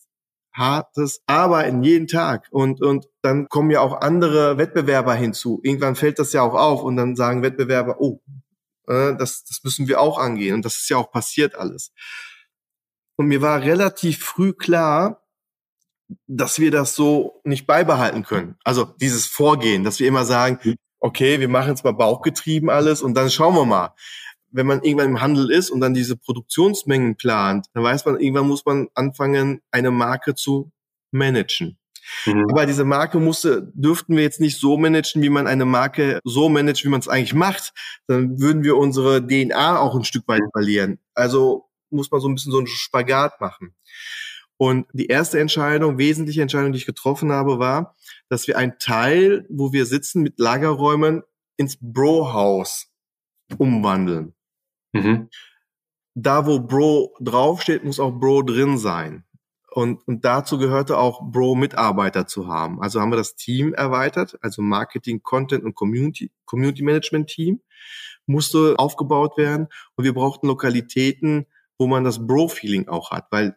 [0.55, 5.61] hartes Arbeiten jeden Tag und und dann kommen ja auch andere Wettbewerber hinzu.
[5.64, 8.20] Irgendwann fällt das ja auch auf und dann sagen Wettbewerber, oh,
[8.87, 11.92] äh, das das müssen wir auch angehen und das ist ja auch passiert alles.
[13.16, 15.24] Und mir war relativ früh klar,
[16.27, 18.57] dass wir das so nicht beibehalten können.
[18.64, 20.59] Also dieses Vorgehen, dass wir immer sagen,
[21.01, 23.95] okay, wir machen jetzt mal bauchgetrieben alles und dann schauen wir mal.
[24.51, 28.49] Wenn man irgendwann im Handel ist und dann diese Produktionsmengen plant, dann weiß man, irgendwann
[28.49, 30.71] muss man anfangen, eine Marke zu
[31.11, 31.79] managen.
[32.27, 32.47] Mhm.
[32.51, 36.49] Aber diese Marke musste, dürften wir jetzt nicht so managen, wie man eine Marke so
[36.49, 37.73] managt, wie man es eigentlich macht.
[38.07, 40.99] Dann würden wir unsere DNA auch ein Stück weit verlieren.
[41.14, 43.75] Also muss man so ein bisschen so einen Spagat machen.
[44.57, 47.97] Und die erste Entscheidung, wesentliche Entscheidung, die ich getroffen habe, war,
[48.29, 51.23] dass wir ein Teil, wo wir sitzen mit Lagerräumen,
[51.57, 52.88] ins Bro-Haus
[53.59, 54.35] umwandeln.
[54.93, 55.29] Mhm.
[56.14, 59.25] Da, wo Bro draufsteht, muss auch Bro drin sein.
[59.71, 62.81] Und, und dazu gehörte auch Bro-Mitarbeiter zu haben.
[62.81, 67.61] Also haben wir das Team erweitert, also Marketing, Content und Community, Community Management Team
[68.27, 69.67] musste aufgebaut werden.
[69.97, 73.57] Und wir brauchten Lokalitäten, wo man das Bro-Feeling auch hat, weil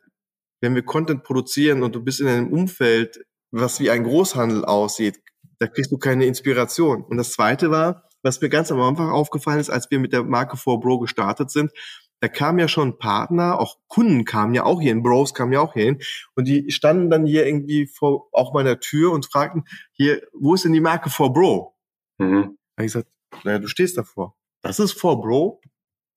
[0.61, 5.21] wenn wir Content produzieren und du bist in einem Umfeld, was wie ein Großhandel aussieht,
[5.59, 7.03] da kriegst du keine Inspiration.
[7.03, 10.23] Und das zweite war, was mir ganz am Anfang aufgefallen ist, als wir mit der
[10.23, 11.71] Marke 4Bro gestartet sind,
[12.19, 15.61] da kamen ja schon Partner, auch Kunden kamen ja auch hier hin, Bros kamen ja
[15.61, 16.01] auch hier hin
[16.35, 20.65] und die standen dann hier irgendwie vor auch meiner Tür und fragten, hier, wo ist
[20.65, 21.73] denn die Marke 4Bro?
[22.17, 22.57] Mhm.
[22.75, 23.07] Da habe ich gesagt,
[23.43, 24.35] naja, du stehst davor.
[24.63, 25.59] Das ist 4Bro.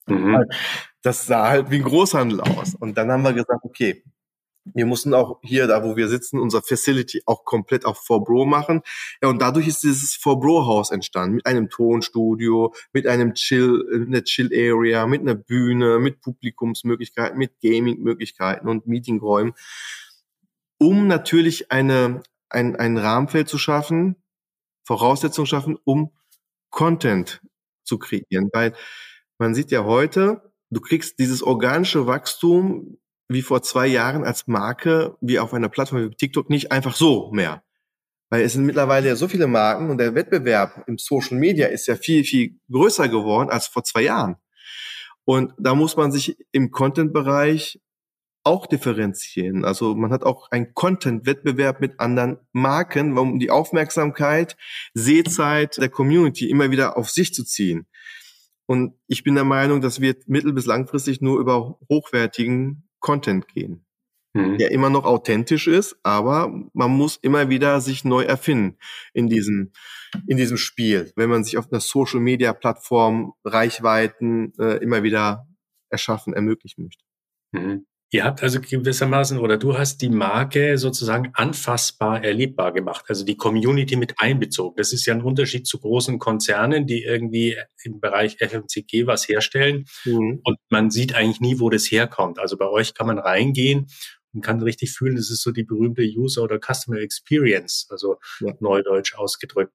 [0.06, 0.46] Mhm.
[1.02, 2.74] Das sah halt wie ein Großhandel aus.
[2.74, 4.02] Und dann haben wir gesagt, okay,
[4.74, 8.82] wir mussten auch hier, da wo wir sitzen, unser Facility auch komplett auf 4Bro machen.
[9.22, 11.36] Ja, und dadurch ist dieses 4Bro-Haus entstanden.
[11.36, 18.68] Mit einem Tonstudio, mit einem Chill, einer Chill-Area, mit einer Bühne, mit Publikumsmöglichkeiten, mit Gaming-Möglichkeiten
[18.68, 19.54] und Meetingräumen.
[20.78, 24.16] Um natürlich eine, ein, ein Rahmenfeld zu schaffen,
[24.84, 26.12] Voraussetzungen schaffen, um
[26.70, 27.42] Content
[27.84, 28.50] zu kreieren.
[28.52, 28.74] Weil
[29.38, 32.98] man sieht ja heute, du kriegst dieses organische Wachstum
[33.30, 37.30] wie vor zwei Jahren als Marke wie auf einer Plattform wie TikTok nicht einfach so
[37.32, 37.62] mehr.
[38.28, 41.86] Weil es sind mittlerweile ja so viele Marken und der Wettbewerb im Social Media ist
[41.86, 44.36] ja viel, viel größer geworden als vor zwei Jahren.
[45.24, 47.80] Und da muss man sich im Content-Bereich
[48.42, 49.64] auch differenzieren.
[49.64, 54.56] Also man hat auch einen Content-Wettbewerb mit anderen Marken, um die Aufmerksamkeit,
[54.92, 57.86] Sehzeit der Community immer wieder auf sich zu ziehen.
[58.66, 63.84] Und ich bin der Meinung, dass wir mittel- bis langfristig nur über hochwertigen Content gehen,
[64.34, 64.58] mhm.
[64.58, 68.78] der immer noch authentisch ist, aber man muss immer wieder sich neu erfinden
[69.12, 69.72] in diesem,
[70.26, 75.48] in diesem Spiel, wenn man sich auf einer Social Media Plattform Reichweiten äh, immer wieder
[75.90, 77.04] erschaffen, ermöglichen möchte.
[77.52, 77.86] Mhm.
[78.12, 83.36] Ihr habt also gewissermaßen oder du hast die Marke sozusagen anfassbar erlebbar gemacht, also die
[83.36, 84.74] Community mit einbezogen.
[84.76, 89.84] Das ist ja ein Unterschied zu großen Konzernen, die irgendwie im Bereich FMCG was herstellen
[90.04, 90.40] mhm.
[90.42, 92.40] und man sieht eigentlich nie, wo das herkommt.
[92.40, 93.86] Also bei euch kann man reingehen
[94.32, 98.54] und kann richtig fühlen, das ist so die berühmte User oder Customer Experience, also ja.
[98.58, 99.72] neudeutsch ausgedrückt.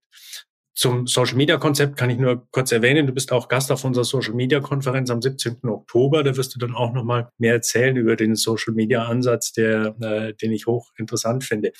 [0.76, 3.08] Zum Social Media Konzept kann ich nur kurz erwähnen.
[3.08, 5.60] Du bist auch Gast auf unserer Social Media Konferenz am 17.
[5.64, 6.22] Oktober.
[6.22, 10.34] Da wirst du dann auch nochmal mehr erzählen über den Social Media Ansatz, der, äh,
[10.34, 11.72] den ich hoch interessant finde.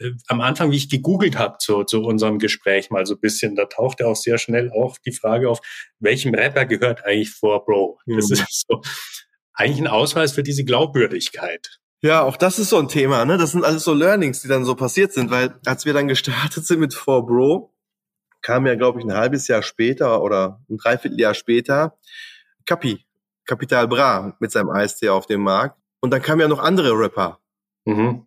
[0.00, 3.54] Äh, am Anfang, wie ich gegoogelt habe zu, zu unserem Gespräch mal so ein bisschen,
[3.54, 5.60] da tauchte auch sehr schnell auch die Frage auf,
[5.98, 7.98] welchem Rapper gehört eigentlich vor Bro?
[8.06, 8.32] Das mhm.
[8.34, 8.80] ist so
[9.52, 11.80] eigentlich ein Ausweis für diese Glaubwürdigkeit.
[12.00, 13.38] Ja, auch das ist so ein Thema, ne?
[13.38, 16.64] Das sind alles so Learnings, die dann so passiert sind, weil als wir dann gestartet
[16.64, 17.70] sind mit 4Bro,
[18.42, 21.98] kam ja, glaube ich, ein halbes Jahr später oder ein Dreivierteljahr später
[22.66, 23.04] Capi,
[23.46, 25.78] Capital Bra mit seinem Eistee auf dem Markt.
[26.00, 27.40] Und dann kamen ja noch andere Rapper.
[27.84, 28.26] Mhm.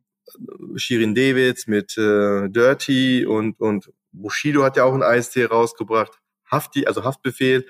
[0.75, 6.19] Shirin Davids mit äh, Dirty und, und Bushido hat ja auch einen Eistee rausgebracht.
[6.49, 7.65] Hafti, also Haftbefehl,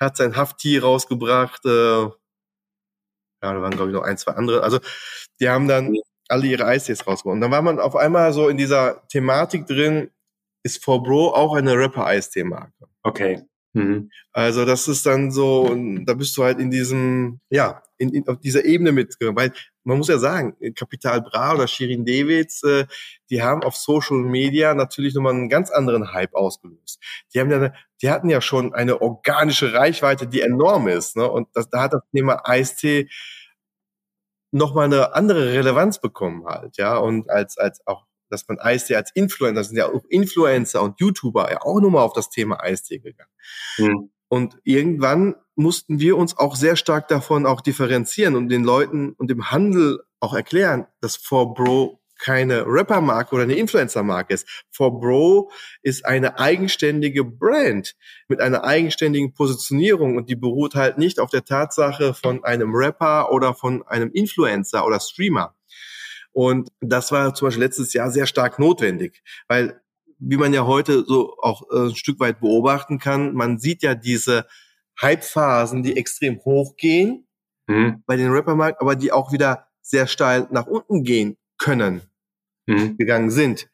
[0.00, 1.64] hat sein Hafti rausgebracht.
[1.64, 2.02] Äh,
[3.40, 4.62] ja, da waren, glaube ich, noch ein, zwei andere.
[4.62, 4.80] Also
[5.40, 5.94] die haben dann
[6.28, 7.34] alle ihre Eistees rausgebracht.
[7.34, 10.10] Und dann war man auf einmal so in dieser Thematik drin,
[10.68, 12.88] ist For Bro auch eine Rapper-Eistee-Marke.
[13.02, 13.42] Okay.
[13.72, 14.10] Mhm.
[14.32, 18.38] Also das ist dann so, da bist du halt in diesem, ja, in, in, auf
[18.38, 19.52] dieser Ebene mit, weil
[19.84, 22.86] man muss ja sagen, Kapital Bra oder Shirin Davids, äh,
[23.30, 27.00] die haben auf Social Media natürlich nochmal einen ganz anderen Hype ausgelöst.
[27.32, 31.28] Die haben ja, die hatten ja schon eine organische Reichweite, die enorm ist, ne?
[31.28, 33.08] Und das, da hat das Thema Eistee
[34.50, 39.10] nochmal eine andere Relevanz bekommen halt, ja, und als, als auch dass man Eistee als
[39.14, 42.98] Influencer, das sind ja auch Influencer und YouTuber ja auch nochmal auf das Thema Eistee
[42.98, 43.30] gegangen.
[43.78, 44.10] Mhm.
[44.28, 49.30] Und irgendwann mussten wir uns auch sehr stark davon auch differenzieren und den Leuten und
[49.30, 54.66] dem Handel auch erklären, dass For Bro keine Rapper-Marke oder eine Influencer-Marke ist.
[54.70, 55.50] For Bro
[55.82, 57.94] ist eine eigenständige Brand
[58.26, 63.32] mit einer eigenständigen Positionierung und die beruht halt nicht auf der Tatsache von einem Rapper
[63.32, 65.54] oder von einem Influencer oder Streamer.
[66.38, 69.82] Und das war zum Beispiel letztes Jahr sehr stark notwendig, weil
[70.20, 73.96] wie man ja heute so auch äh, ein Stück weit beobachten kann, man sieht ja
[73.96, 74.46] diese
[75.02, 77.26] Hype-Phasen, die extrem hoch gehen
[77.66, 78.04] mhm.
[78.06, 82.02] bei den Rappermarkt, aber die auch wieder sehr steil nach unten gehen können,
[82.66, 82.96] mhm.
[82.96, 83.68] gegangen sind.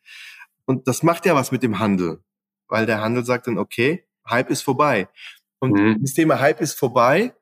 [0.64, 2.24] Und das macht ja was mit dem Handel,
[2.68, 5.10] weil der Handel sagt dann, okay, Hype ist vorbei.
[5.58, 5.98] Und mhm.
[6.00, 7.34] das Thema Hype ist vorbei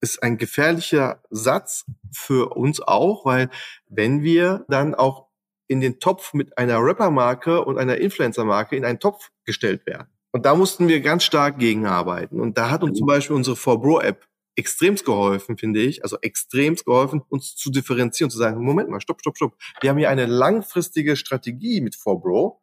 [0.00, 3.50] ist ein gefährlicher Satz für uns auch, weil
[3.88, 5.26] wenn wir dann auch
[5.68, 10.08] in den Topf mit einer Rapper-Marke und einer Influencer-Marke in einen Topf gestellt werden.
[10.32, 12.40] Und da mussten wir ganz stark gegenarbeiten.
[12.40, 17.22] Und da hat uns zum Beispiel unsere 4Bro-App extremst geholfen, finde ich, also extremst geholfen,
[17.28, 19.56] uns zu differenzieren, zu sagen, Moment mal, stopp, stopp, stopp.
[19.80, 22.58] Wir haben hier eine langfristige Strategie mit 4Bro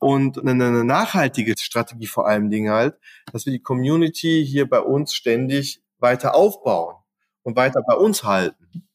[0.00, 2.96] und eine nachhaltige Strategie vor allem Dingen halt,
[3.32, 6.96] dass wir die Community hier bei uns ständig weiter aufbauen
[7.42, 8.88] und weiter bei uns halten.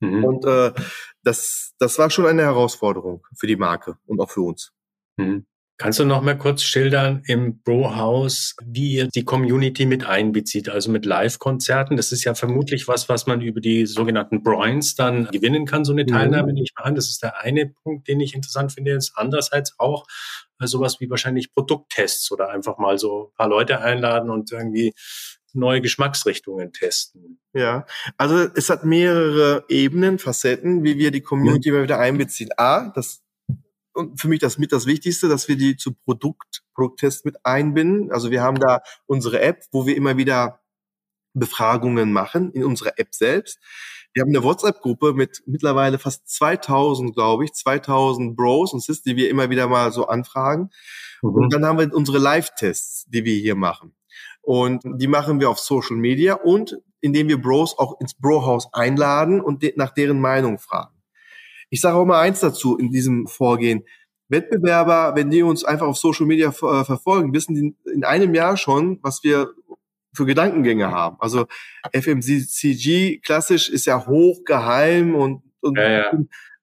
[0.00, 0.24] Mhm.
[0.24, 0.72] Und äh,
[1.22, 4.72] das, das war schon eine Herausforderung für die Marke und auch für uns.
[5.16, 5.46] Mhm.
[5.78, 10.90] Kannst du noch mal kurz schildern im Bro-Haus, wie ihr die Community mit einbezieht, also
[10.92, 11.96] mit Live-Konzerten?
[11.96, 15.92] Das ist ja vermutlich was, was man über die sogenannten Broins dann gewinnen kann, so
[15.92, 16.08] eine mhm.
[16.08, 16.54] Teilnahme, mhm.
[16.54, 16.94] nehme ich mal an.
[16.94, 18.92] Das ist der eine Punkt, den ich interessant finde.
[18.92, 20.06] Jetzt andererseits auch
[20.60, 24.92] äh, sowas wie wahrscheinlich Produkttests oder einfach mal so ein paar Leute einladen und irgendwie
[25.54, 27.38] neue Geschmacksrichtungen testen.
[27.52, 27.86] Ja,
[28.16, 31.76] also es hat mehrere Ebenen, Facetten, wie wir die Community mhm.
[31.76, 32.50] immer wieder einbeziehen.
[32.56, 33.22] A, das
[33.94, 38.10] und für mich das mit das Wichtigste, dass wir die zu Produkt, Produkttest mit einbinden.
[38.10, 40.60] Also wir haben da unsere App, wo wir immer wieder
[41.34, 43.58] Befragungen machen in unserer App selbst.
[44.14, 49.16] Wir haben eine WhatsApp-Gruppe mit mittlerweile fast 2000, glaube ich, 2000 Bros und Sis, die
[49.16, 50.70] wir immer wieder mal so anfragen.
[51.22, 51.30] Mhm.
[51.30, 53.94] Und dann haben wir unsere Live-Tests, die wir hier machen.
[54.42, 59.40] Und die machen wir auf Social Media und indem wir Bros auch ins Bro-Haus einladen
[59.40, 60.94] und de nach deren Meinung fragen.
[61.70, 63.84] Ich sage auch mal eins dazu in diesem Vorgehen.
[64.28, 68.56] Wettbewerber, wenn die uns einfach auf Social Media äh, verfolgen, wissen die in einem Jahr
[68.56, 69.50] schon, was wir
[70.14, 71.16] für Gedankengänge haben.
[71.20, 71.46] Also
[71.92, 76.12] FMCG klassisch ist ja hochgeheim und, und ja, ja.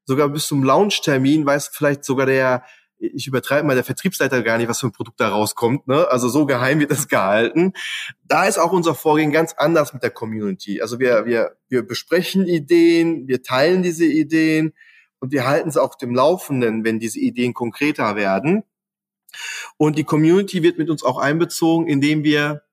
[0.05, 2.63] sogar bis zum Launch-Termin weiß vielleicht sogar der
[2.99, 5.87] ich übertreibe mal, der Vertriebsleiter gar nicht, was für ein Produkt da rauskommt.
[5.87, 6.07] Ne?
[6.09, 7.73] Also so geheim wird das gehalten.
[8.25, 10.81] Da ist auch unser Vorgehen ganz anders mit der Community.
[10.81, 14.73] Also wir, wir, wir besprechen Ideen, wir teilen diese Ideen
[15.19, 18.63] und wir halten sie auf dem Laufenden, wenn diese Ideen konkreter werden.
[19.77, 22.63] Und die Community wird mit uns auch einbezogen, indem wir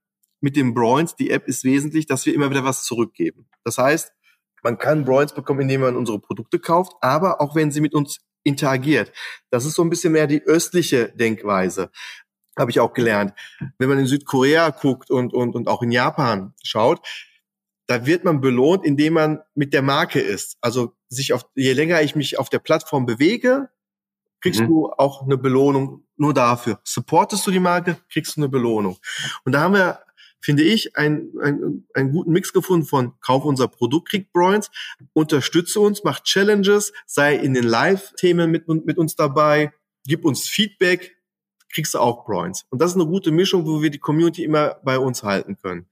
[0.40, 3.48] mit dem Broins, die App ist wesentlich, dass wir immer wieder was zurückgeben.
[3.64, 4.12] Das heißt,
[4.62, 8.20] man kann Broins bekommen, indem man unsere Produkte kauft, aber auch wenn sie mit uns
[8.46, 9.12] interagiert.
[9.50, 11.90] Das ist so ein bisschen mehr die östliche Denkweise,
[12.59, 13.35] habe ich auch gelernt.
[13.78, 17.00] Wenn man in Südkorea guckt und, und, und auch in Japan schaut,
[17.87, 20.56] da wird man belohnt, indem man mit der Marke ist.
[20.61, 23.68] Also sich auf, je länger ich mich auf der Plattform bewege,
[24.40, 24.68] kriegst mhm.
[24.68, 26.80] du auch eine Belohnung nur dafür.
[26.85, 28.96] Supportest du die Marke, kriegst du eine Belohnung.
[29.44, 30.00] Und da haben wir
[30.46, 34.70] finde ich, ein, ein, einen guten Mix gefunden von Kauf unser Produkt, krieg Broins,
[35.12, 39.72] unterstütze uns, mach Challenges, sei in den Live-Themen mit, mit uns dabei,
[40.06, 41.16] gib uns Feedback,
[41.74, 42.64] kriegst du auch Broins.
[42.70, 45.88] Und das ist eine gute Mischung, wo wir die Community immer bei uns halten können.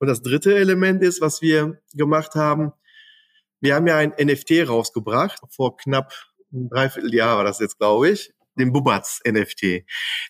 [0.00, 2.72] Und das dritte Element ist, was wir gemacht haben,
[3.60, 6.12] wir haben ja ein NFT rausgebracht, vor knapp
[6.52, 9.84] ein Dreivierteljahr war das jetzt, glaube ich dem Bubatz NFT.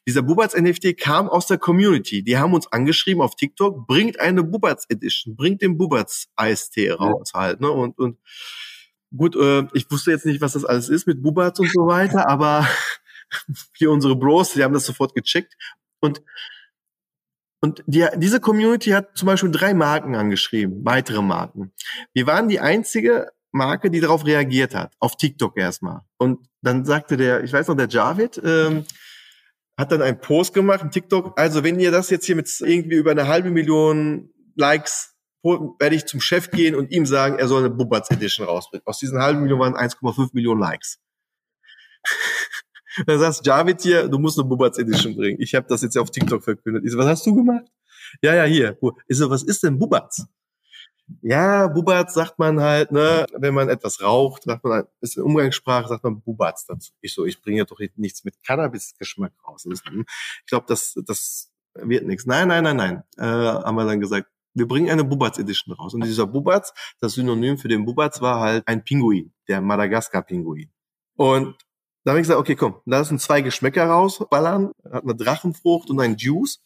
[0.06, 2.22] Dieser Bubatz NFT kam aus der Community.
[2.22, 7.32] Die haben uns angeschrieben auf TikTok, bringt eine Bubatz Edition, bringt den Bubatz Eistee raus
[7.34, 7.40] ja.
[7.40, 7.70] halt, ne?
[7.70, 8.18] Und, und
[9.16, 12.28] gut, äh, ich wusste jetzt nicht, was das alles ist mit Bubatz und so weiter,
[12.28, 12.68] aber
[13.76, 15.54] hier unsere Bros, die haben das sofort gecheckt
[16.00, 16.22] und
[17.64, 21.72] und die, diese Community hat zum Beispiel drei Marken angeschrieben, weitere Marken.
[22.12, 26.00] Wir waren die einzige Marke, die darauf reagiert hat, auf TikTok erstmal.
[26.18, 28.84] Und dann sagte der, ich weiß noch, der Javid, ähm,
[29.78, 31.38] hat dann einen Post gemacht, ein TikTok.
[31.38, 35.12] Also wenn ihr das jetzt hier mit irgendwie über eine halbe Million Likes
[35.42, 38.86] werde ich zum Chef gehen und ihm sagen, er soll eine Bubatz Edition rausbringen.
[38.86, 41.00] Aus diesen halben Millionen waren 1,5 Millionen Likes.
[43.06, 45.40] Dann sagst Javid hier, du musst eine Bubatz Edition bringen.
[45.40, 46.84] Ich habe das jetzt auf TikTok verkündet.
[46.84, 47.64] Ich so, was hast du gemacht?
[48.22, 48.78] Ja, ja, hier.
[49.08, 50.26] Ich so, was ist denn Bubatz?
[51.20, 55.88] Ja, Bubatz sagt man halt, ne, wenn man etwas raucht, sagt man, ist in Umgangssprache,
[55.88, 56.92] sagt man Bubatz dazu.
[57.00, 59.66] Ich so, ich bringe doch nichts mit Cannabis-Geschmack raus.
[59.66, 59.82] Ich
[60.46, 62.26] glaube, das, das wird nichts.
[62.26, 63.02] Nein, nein, nein, nein.
[63.18, 65.94] Äh, haben wir dann gesagt, wir bringen eine Bubatz Edition raus.
[65.94, 70.70] Und dieser Bubatz, das Synonym für den Bubatz war halt ein Pinguin, der Madagaskar-Pinguin.
[71.16, 71.56] Und
[72.04, 76.00] da habe ich gesagt, okay, komm, da sind zwei Geschmäcker rausballern, hat eine Drachenfrucht und
[76.00, 76.60] ein Juice.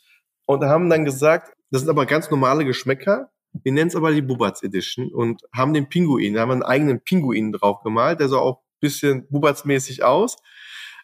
[0.46, 3.30] Und da haben dann gesagt, das sind aber ganz normale Geschmäcker.
[3.62, 6.62] Wir nennen es aber die Bubatz Edition und haben den Pinguin, da haben wir einen
[6.62, 10.36] eigenen Pinguin drauf gemalt, der sah auch bisschen Bubatz-mäßig aus,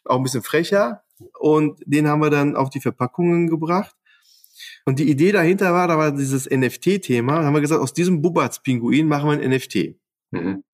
[0.05, 1.03] auch ein bisschen frecher.
[1.39, 3.95] Und den haben wir dann auf die Verpackungen gebracht.
[4.85, 8.23] Und die Idee dahinter war, da war dieses NFT-Thema, da haben wir gesagt, aus diesem
[8.23, 9.97] Bubatz-Pinguin machen wir ein NFT.
[10.31, 10.65] Mhm.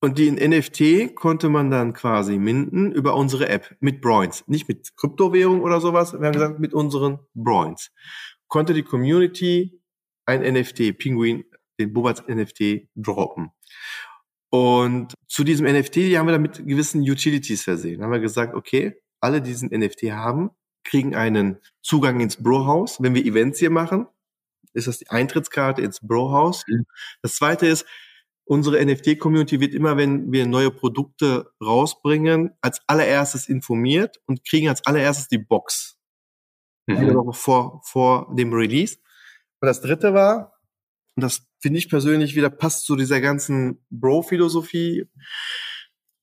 [0.00, 4.44] Und die NFT konnte man dann quasi minden über unsere App mit Broins.
[4.46, 7.90] Nicht mit Kryptowährung oder sowas, wir haben gesagt, mit unseren Broins.
[8.46, 9.77] Konnte die Community
[10.28, 11.44] ein NFT, Pinguin,
[11.80, 13.50] den Bubatz NFT droppen.
[14.50, 17.98] Und zu diesem NFT die haben wir dann mit gewissen Utilities versehen.
[17.98, 20.50] Da haben wir gesagt, okay, alle die diesen NFT haben,
[20.84, 23.02] kriegen einen Zugang ins Bro-Haus.
[23.02, 24.06] Wenn wir Events hier machen,
[24.72, 26.64] ist das die Eintrittskarte ins Bro-Haus.
[26.66, 26.86] Mhm.
[27.22, 27.86] Das zweite ist,
[28.44, 34.86] unsere NFT-Community wird immer, wenn wir neue Produkte rausbringen, als allererstes informiert und kriegen als
[34.86, 35.98] allererstes die Box.
[36.86, 37.32] Mhm.
[37.32, 38.98] Vor, vor dem Release.
[39.60, 40.54] Und das dritte war,
[41.16, 45.06] und das finde ich persönlich wieder passt zu dieser ganzen Bro-Philosophie.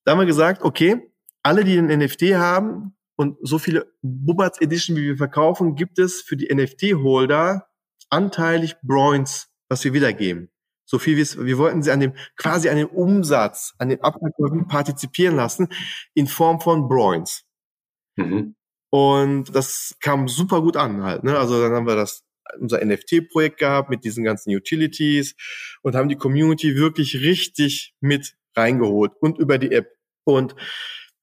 [0.04, 4.96] Da haben wir gesagt, okay, alle, die einen NFT haben, und so viele Bubatz Edition,
[4.96, 7.66] wie wir verkaufen, gibt es für die NFT-Holder
[8.10, 10.50] anteilig Broins, was wir wiedergeben.
[10.84, 14.02] So viel wie es, wir wollten sie an dem, quasi an dem Umsatz, an den
[14.02, 15.68] Abverkäufen partizipieren lassen,
[16.14, 17.44] in Form von Broins.
[18.16, 18.54] Mhm.
[18.90, 21.36] Und das kam super gut an halt, ne?
[21.36, 22.22] Also dann haben wir das,
[22.58, 25.34] unser NFT-Projekt gehabt mit diesen ganzen Utilities
[25.82, 29.88] und haben die Community wirklich richtig mit reingeholt und über die App.
[30.24, 30.56] Und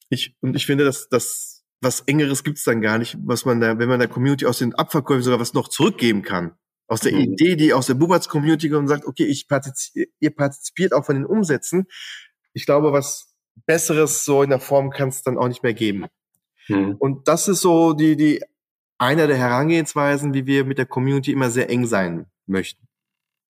[0.09, 3.77] ich, und ich finde, dass, dass was engeres gibt's dann gar nicht, was man da,
[3.77, 6.53] wenn man der Community aus den Abverkäufen sogar was noch zurückgeben kann.
[6.87, 7.19] Aus der mhm.
[7.19, 11.05] Idee, die aus der Bubatz Community kommt und sagt, okay, ich partizipiere, ihr partizipiert auch
[11.05, 11.87] von den Umsätzen.
[12.53, 13.33] Ich glaube, was
[13.65, 16.05] Besseres so in der Form kann es dann auch nicht mehr geben.
[16.67, 16.95] Mhm.
[16.99, 18.41] Und das ist so die, die,
[19.03, 22.87] einer der Herangehensweisen, wie wir mit der Community immer sehr eng sein möchten.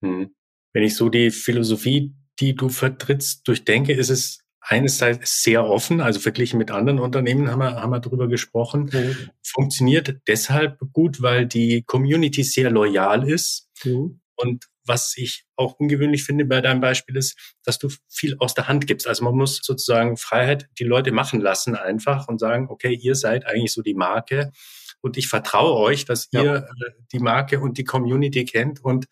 [0.02, 0.36] Mhm.
[0.74, 6.20] Wenn ich so die Philosophie, die du vertrittst, durchdenke, ist es einerseits sehr offen, also
[6.20, 9.30] verglichen mit anderen Unternehmen haben wir, haben wir darüber gesprochen, mhm.
[9.44, 13.70] funktioniert deshalb gut, weil die Community sehr loyal ist.
[13.84, 14.22] Mhm.
[14.36, 18.68] Und was ich auch ungewöhnlich finde bei deinem Beispiel ist, dass du viel aus der
[18.68, 19.08] Hand gibst.
[19.08, 23.46] Also man muss sozusagen Freiheit die Leute machen lassen einfach und sagen, okay, ihr seid
[23.46, 24.52] eigentlich so die Marke
[25.04, 26.56] und ich vertraue euch, dass ihr ja.
[26.58, 29.06] Äh, die Marke und die Community kennt und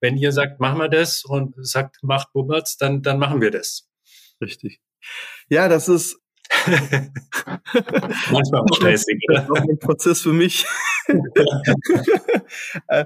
[0.00, 3.88] wenn ihr sagt, machen wir das und sagt, macht Buberts, dann, dann machen wir das.
[4.40, 4.80] Richtig.
[5.48, 6.20] Ja, das ist
[8.30, 9.20] manchmal auch stressig.
[9.28, 10.66] Das ist auch ein Prozess für mich.
[12.88, 13.04] Äh,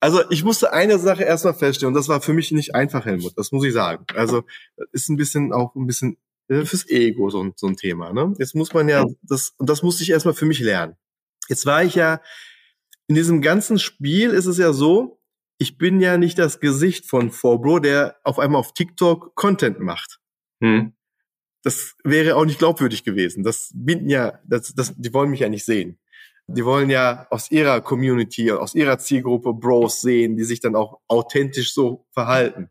[0.00, 3.36] also ich musste eine Sache erstmal feststellen und das war für mich nicht einfach, Helmut.
[3.36, 4.04] Das muss ich sagen.
[4.14, 4.44] Also
[4.92, 6.18] ist ein bisschen auch ein bisschen
[6.48, 8.12] äh, fürs Ego so ein, so ein Thema.
[8.12, 8.34] Ne?
[8.38, 10.96] Jetzt muss man ja das und das musste ich erstmal für mich lernen.
[11.48, 12.20] Jetzt war ich ja
[13.08, 15.20] in diesem ganzen Spiel ist es ja so,
[15.58, 20.18] ich bin ja nicht das Gesicht von Forbro, der auf einmal auf TikTok Content macht.
[20.60, 20.96] Hm
[21.66, 23.42] das wäre auch nicht glaubwürdig gewesen.
[23.42, 25.98] Das binden ja, das, das, die wollen mich ja nicht sehen.
[26.46, 31.00] Die wollen ja aus ihrer Community, aus ihrer Zielgruppe Bros sehen, die sich dann auch
[31.08, 32.70] authentisch so verhalten.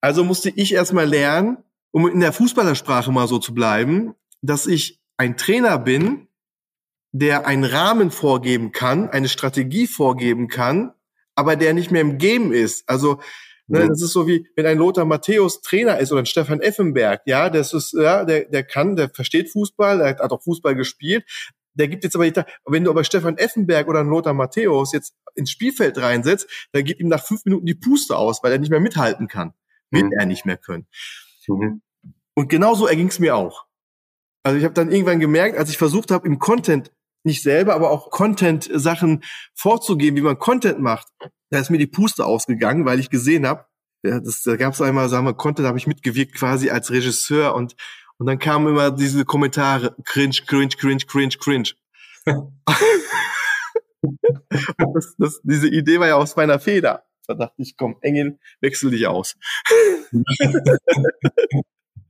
[0.00, 1.58] Also musste ich erstmal lernen,
[1.92, 6.26] um in der Fußballersprache mal so zu bleiben, dass ich ein Trainer bin,
[7.12, 10.92] der einen Rahmen vorgeben kann, eine Strategie vorgeben kann,
[11.34, 12.88] aber der nicht mehr im Game ist.
[12.88, 13.20] Also
[13.68, 17.22] Ne, das ist so wie, wenn ein Lothar Matthäus Trainer ist oder ein Stefan Effenberg,
[17.24, 21.24] ja, das ist, ja, der, der kann, der versteht Fußball, der hat auch Fußball gespielt,
[21.74, 25.14] der gibt jetzt aber nicht, wenn du aber Stefan Effenberg oder ein Lothar Matthäus jetzt
[25.36, 28.70] ins Spielfeld reinsetzt, dann geht ihm nach fünf Minuten die Puste aus, weil er nicht
[28.70, 29.54] mehr mithalten kann.
[29.90, 30.12] Wird mhm.
[30.12, 30.86] er nicht mehr können.
[31.46, 31.80] Mhm.
[32.34, 33.64] Und genauso erging es mir auch.
[34.42, 36.90] Also ich habe dann irgendwann gemerkt, als ich versucht habe, im Content
[37.24, 39.22] nicht selber, aber auch Content-Sachen
[39.54, 41.08] vorzugeben, wie man Content macht,
[41.50, 43.66] da ist mir die Puste ausgegangen, weil ich gesehen habe,
[44.04, 46.90] ja, das, da gab es einmal, sagen wir, Content, da habe ich mitgewirkt quasi als
[46.90, 47.76] Regisseur und
[48.22, 51.70] und dann kamen immer diese Kommentare, cringe, cringe, cringe, cringe, cringe.
[54.94, 57.02] das, das, diese Idee war ja aus meiner Feder.
[57.26, 59.36] Da dachte ich, komm, Engel, wechsel dich aus.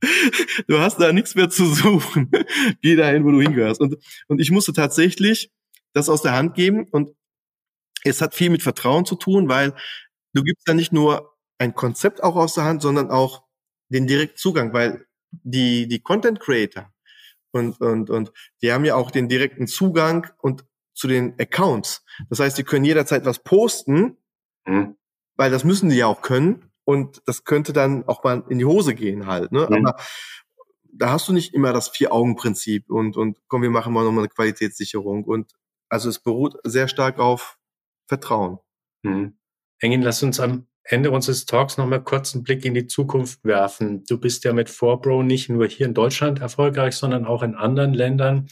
[0.67, 2.29] du hast da nichts mehr zu suchen.
[2.81, 3.79] Geh dahin, wo du hingehörst.
[3.81, 5.51] Und, und ich musste tatsächlich
[5.93, 7.15] das aus der Hand geben und
[8.03, 9.73] es hat viel mit Vertrauen zu tun, weil
[10.33, 13.43] du gibst ja nicht nur ein Konzept auch aus der Hand, sondern auch
[13.89, 16.91] den direkten Zugang, weil die, die Content Creator
[17.51, 18.31] und, und, und
[18.61, 22.03] die haben ja auch den direkten Zugang und zu den Accounts.
[22.29, 24.17] Das heißt, die können jederzeit was posten,
[24.65, 24.95] mhm.
[25.35, 26.71] weil das müssen die ja auch können.
[26.85, 29.51] Und das könnte dann auch mal in die Hose gehen halt.
[29.51, 29.67] Ne?
[29.69, 29.87] Mhm.
[29.87, 29.95] Aber
[30.91, 34.29] da hast du nicht immer das Vier-Augen-Prinzip und, und komm, wir machen mal nochmal eine
[34.29, 35.23] Qualitätssicherung.
[35.23, 35.51] Und
[35.89, 37.57] also es beruht sehr stark auf
[38.07, 38.59] Vertrauen.
[39.03, 39.37] Mhm.
[39.79, 43.43] Engin, lass uns am Ende unseres Talks noch mal kurz einen Blick in die Zukunft
[43.43, 44.03] werfen.
[44.05, 47.93] Du bist ja mit 4Bro nicht nur hier in Deutschland erfolgreich, sondern auch in anderen
[47.93, 48.47] Ländern.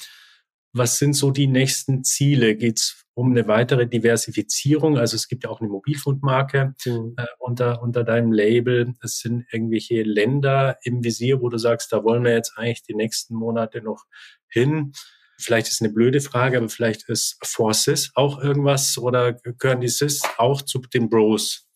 [0.74, 2.56] Was sind so die nächsten Ziele?
[2.56, 4.98] Geht es um eine weitere Diversifizierung?
[4.98, 7.16] Also es gibt ja auch eine Mobilfunkmarke mhm.
[7.18, 8.94] äh, unter, unter deinem Label.
[9.02, 12.96] Es sind irgendwelche Länder im Visier, wo du sagst, da wollen wir jetzt eigentlich die
[12.96, 14.06] nächsten Monate noch
[14.48, 14.94] hin.
[15.38, 20.22] Vielleicht ist eine blöde Frage, aber vielleicht ist Forces auch irgendwas oder gehören die SIS
[20.38, 21.68] auch zu den Bros?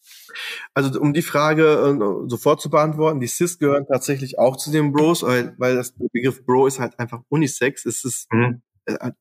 [0.74, 4.92] Also um die Frage äh, sofort zu beantworten, die Cis gehören tatsächlich auch zu den
[4.92, 7.86] Bros, weil, weil das Begriff Bro ist halt einfach Unisex.
[7.86, 8.62] Es ist, mhm.
[8.86, 9.12] äh,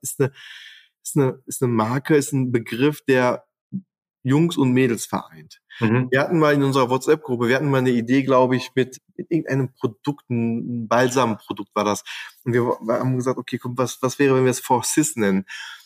[0.00, 0.32] ist, eine,
[1.04, 3.44] ist, eine, ist eine Marke, ist ein Begriff, der
[4.22, 5.60] Jungs und Mädels vereint.
[5.80, 6.08] Mhm.
[6.10, 9.30] Wir hatten mal in unserer WhatsApp-Gruppe, wir hatten mal eine Idee, glaube ich, mit, mit
[9.30, 12.04] irgendeinem Produkt, ein Balsamprodukt war das.
[12.44, 15.44] Und wir, haben gesagt, okay, komm, was, was wäre, wenn wir es For Cis nennen?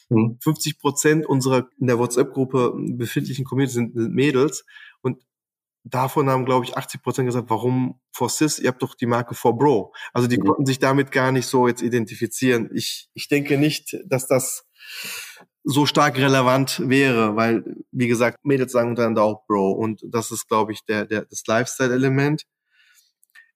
[0.09, 0.79] 50 mhm.
[0.79, 4.64] Prozent unserer in der WhatsApp-Gruppe befindlichen Community sind, sind Mädels
[5.03, 5.23] und
[5.85, 8.59] davon haben, glaube ich, 80 Prozent gesagt, warum for cis?
[8.59, 9.93] Ihr habt doch die Marke for bro.
[10.12, 10.47] Also die mhm.
[10.47, 12.71] konnten sich damit gar nicht so jetzt identifizieren.
[12.73, 14.68] Ich, ich denke nicht, dass das
[15.64, 20.49] so stark relevant wäre, weil, wie gesagt, Mädels sagen untereinander auch Bro und das ist,
[20.49, 22.45] glaube ich, der, der, das Lifestyle-Element.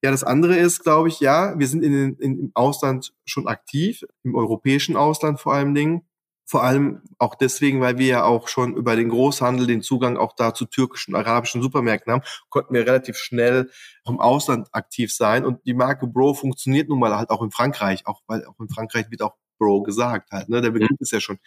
[0.02, 4.04] Ja, das andere ist, glaube ich, ja, wir sind in, in, im Ausland schon aktiv,
[4.24, 6.02] im europäischen Ausland vor allen Dingen.
[6.44, 10.34] Vor allem auch deswegen, weil wir ja auch schon über den Großhandel den Zugang auch
[10.34, 13.70] da zu türkischen, arabischen Supermärkten haben, konnten wir relativ schnell
[14.04, 15.46] im Ausland aktiv sein.
[15.46, 18.68] Und die Marke Bro funktioniert nun mal halt auch in Frankreich, auch weil auch in
[18.68, 20.48] Frankreich wird auch Bro gesagt halt.
[20.48, 20.60] Ne?
[20.60, 20.96] Der Begriff mhm.
[20.98, 21.38] ist ja schon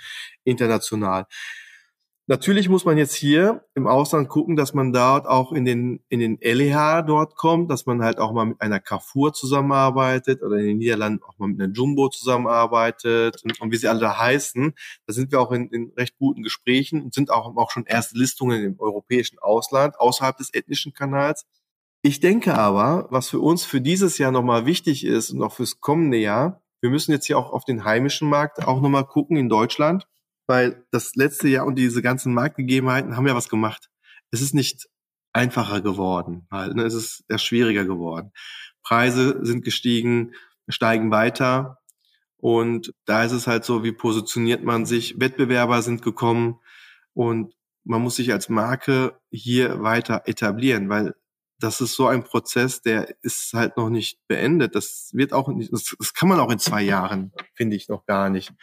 [0.45, 1.25] international.
[2.27, 6.19] Natürlich muss man jetzt hier im Ausland gucken, dass man dort auch in den, in
[6.19, 10.65] den LEH dort kommt, dass man halt auch mal mit einer Carrefour zusammenarbeitet oder in
[10.65, 14.73] den Niederlanden auch mal mit einer Jumbo zusammenarbeitet und, und wie sie alle da heißen.
[15.05, 18.17] Da sind wir auch in, in recht guten Gesprächen und sind auch, auch schon erste
[18.17, 21.45] Listungen im europäischen Ausland, außerhalb des ethnischen Kanals.
[22.01, 25.79] Ich denke aber, was für uns für dieses Jahr nochmal wichtig ist und auch fürs
[25.79, 29.49] kommende Jahr, wir müssen jetzt hier auch auf den heimischen Markt auch nochmal gucken in
[29.49, 30.05] Deutschland
[30.47, 33.89] weil das letzte Jahr und diese ganzen Marktgegebenheiten haben ja was gemacht.
[34.31, 34.87] Es ist nicht
[35.33, 36.83] einfacher geworden, halt, ne?
[36.83, 38.31] es ist eher schwieriger geworden.
[38.83, 40.33] Preise sind gestiegen,
[40.67, 41.79] steigen weiter
[42.37, 45.19] und da ist es halt so, wie positioniert man sich?
[45.19, 46.59] Wettbewerber sind gekommen
[47.13, 51.15] und man muss sich als Marke hier weiter etablieren, weil
[51.59, 54.75] das ist so ein Prozess, der ist halt noch nicht beendet.
[54.75, 58.05] Das wird auch nicht, das, das kann man auch in zwei Jahren, finde ich, noch
[58.05, 58.53] gar nicht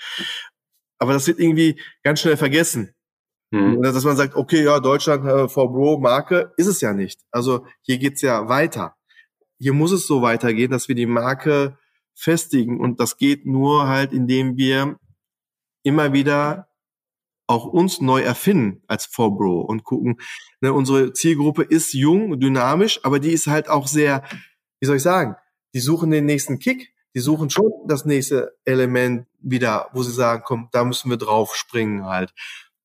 [1.03, 2.95] aber das wird irgendwie ganz schnell vergessen.
[3.51, 3.83] Mhm.
[3.83, 7.21] Dass man sagt, okay, ja, Deutschland äh, for Bro Marke, ist es ja nicht.
[7.33, 8.95] Also hier geht's ja weiter.
[9.59, 11.77] Hier muss es so weitergehen, dass wir die Marke
[12.15, 12.79] festigen.
[12.79, 14.97] Und das geht nur halt, indem wir
[15.83, 16.69] immer wieder
[17.47, 20.21] auch uns neu erfinden als Bro und gucken,
[20.61, 24.23] ne, unsere Zielgruppe ist jung, dynamisch, aber die ist halt auch sehr,
[24.81, 25.37] wie soll ich sagen,
[25.75, 30.43] die suchen den nächsten Kick, die suchen schon das nächste Element wieder, wo sie sagen,
[30.45, 32.33] komm, da müssen wir drauf springen halt.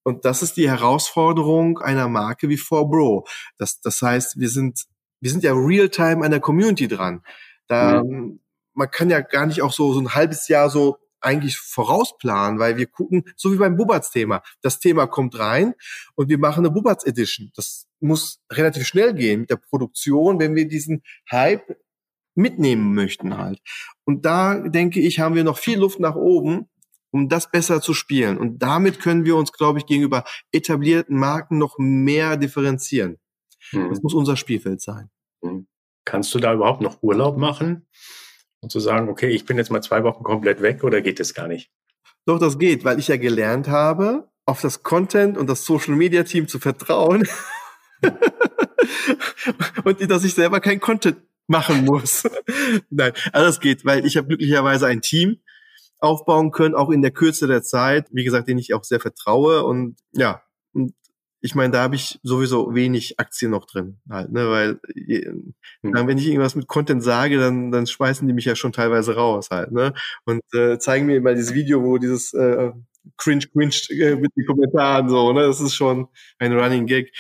[0.04, 3.28] Und das ist die Herausforderung einer Marke wie 4Bro.
[3.58, 4.86] Das, das heißt, wir sind,
[5.20, 7.24] wir sind ja real-time an der Community dran.
[7.68, 8.40] Da, mhm.
[8.74, 12.78] man kann ja gar nicht auch so, so ein halbes Jahr so eigentlich vorausplanen, weil
[12.78, 14.42] wir gucken, so wie beim Bubatz-Thema.
[14.62, 15.74] Das Thema kommt rein
[16.16, 17.52] und wir machen eine Bubatz-Edition.
[17.56, 21.78] Das muss relativ schnell gehen mit der Produktion, wenn wir diesen Hype
[22.36, 23.60] mitnehmen möchten halt.
[24.06, 26.70] Und da denke ich, haben wir noch viel Luft nach oben,
[27.12, 28.38] um das besser zu spielen.
[28.38, 33.18] Und damit können wir uns, glaube ich, gegenüber etablierten Marken noch mehr differenzieren.
[33.72, 33.90] Mhm.
[33.90, 35.10] Das muss unser Spielfeld sein.
[35.42, 35.68] Mhm.
[36.06, 37.88] Kannst du da überhaupt noch Urlaub machen?
[38.62, 41.34] Und zu sagen, okay, ich bin jetzt mal zwei Wochen komplett weg oder geht das
[41.34, 41.72] gar nicht?
[42.26, 46.24] Doch, das geht, weil ich ja gelernt habe, auf das Content und das Social Media
[46.24, 47.28] Team zu vertrauen.
[49.84, 52.24] und dass ich selber kein Content machen muss.
[52.90, 55.40] Nein, alles geht, weil ich habe glücklicherweise ein Team.
[56.00, 59.64] aufbauen können, auch in der Kürze der Zeit, wie gesagt, den ich auch sehr vertraue
[59.64, 60.44] und ja,
[61.42, 65.54] ich meine, da habe ich sowieso wenig Aktien noch drin, halt, ne, weil hm.
[65.84, 69.50] wenn ich irgendwas mit Content sage, dann dann schmeißen die mich ja schon teilweise raus,
[69.52, 69.94] halt, ne,
[70.26, 72.72] und äh, zeigen mir mal dieses Video, wo dieses äh,
[73.18, 76.08] cringe cringe äh, mit den Kommentaren so, ne, das ist schon
[76.40, 77.12] ein Running Gag.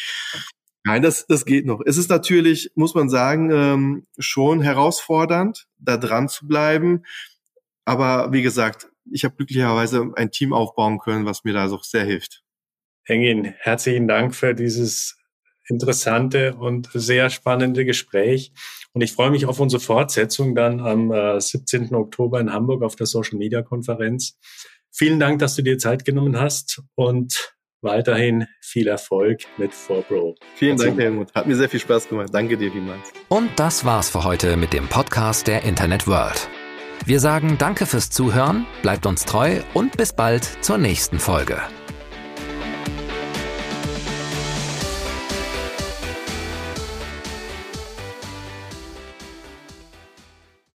[0.87, 1.81] Nein, das, das geht noch.
[1.85, 7.03] Es ist natürlich, muss man sagen, ähm, schon herausfordernd, da dran zu bleiben.
[7.83, 12.05] Aber wie gesagt, ich habe glücklicherweise ein Team aufbauen können, was mir da so sehr
[12.05, 12.41] hilft.
[13.07, 15.17] Engin, herzlichen Dank für dieses
[15.69, 18.51] interessante und sehr spannende Gespräch.
[18.93, 21.93] Und ich freue mich auf unsere Fortsetzung dann am äh, 17.
[21.93, 24.37] Oktober in Hamburg auf der Social Media Konferenz.
[24.91, 30.35] Vielen Dank, dass du dir Zeit genommen hast und weiterhin viel Erfolg mit 4Pro.
[30.55, 31.33] Vielen Dank, Helmut.
[31.35, 32.29] Hat mir sehr viel Spaß gemacht.
[32.31, 33.13] Danke dir vielmals.
[33.29, 36.49] Und das war's für heute mit dem Podcast der Internet World.
[37.05, 41.61] Wir sagen Danke fürs Zuhören, bleibt uns treu und bis bald zur nächsten Folge.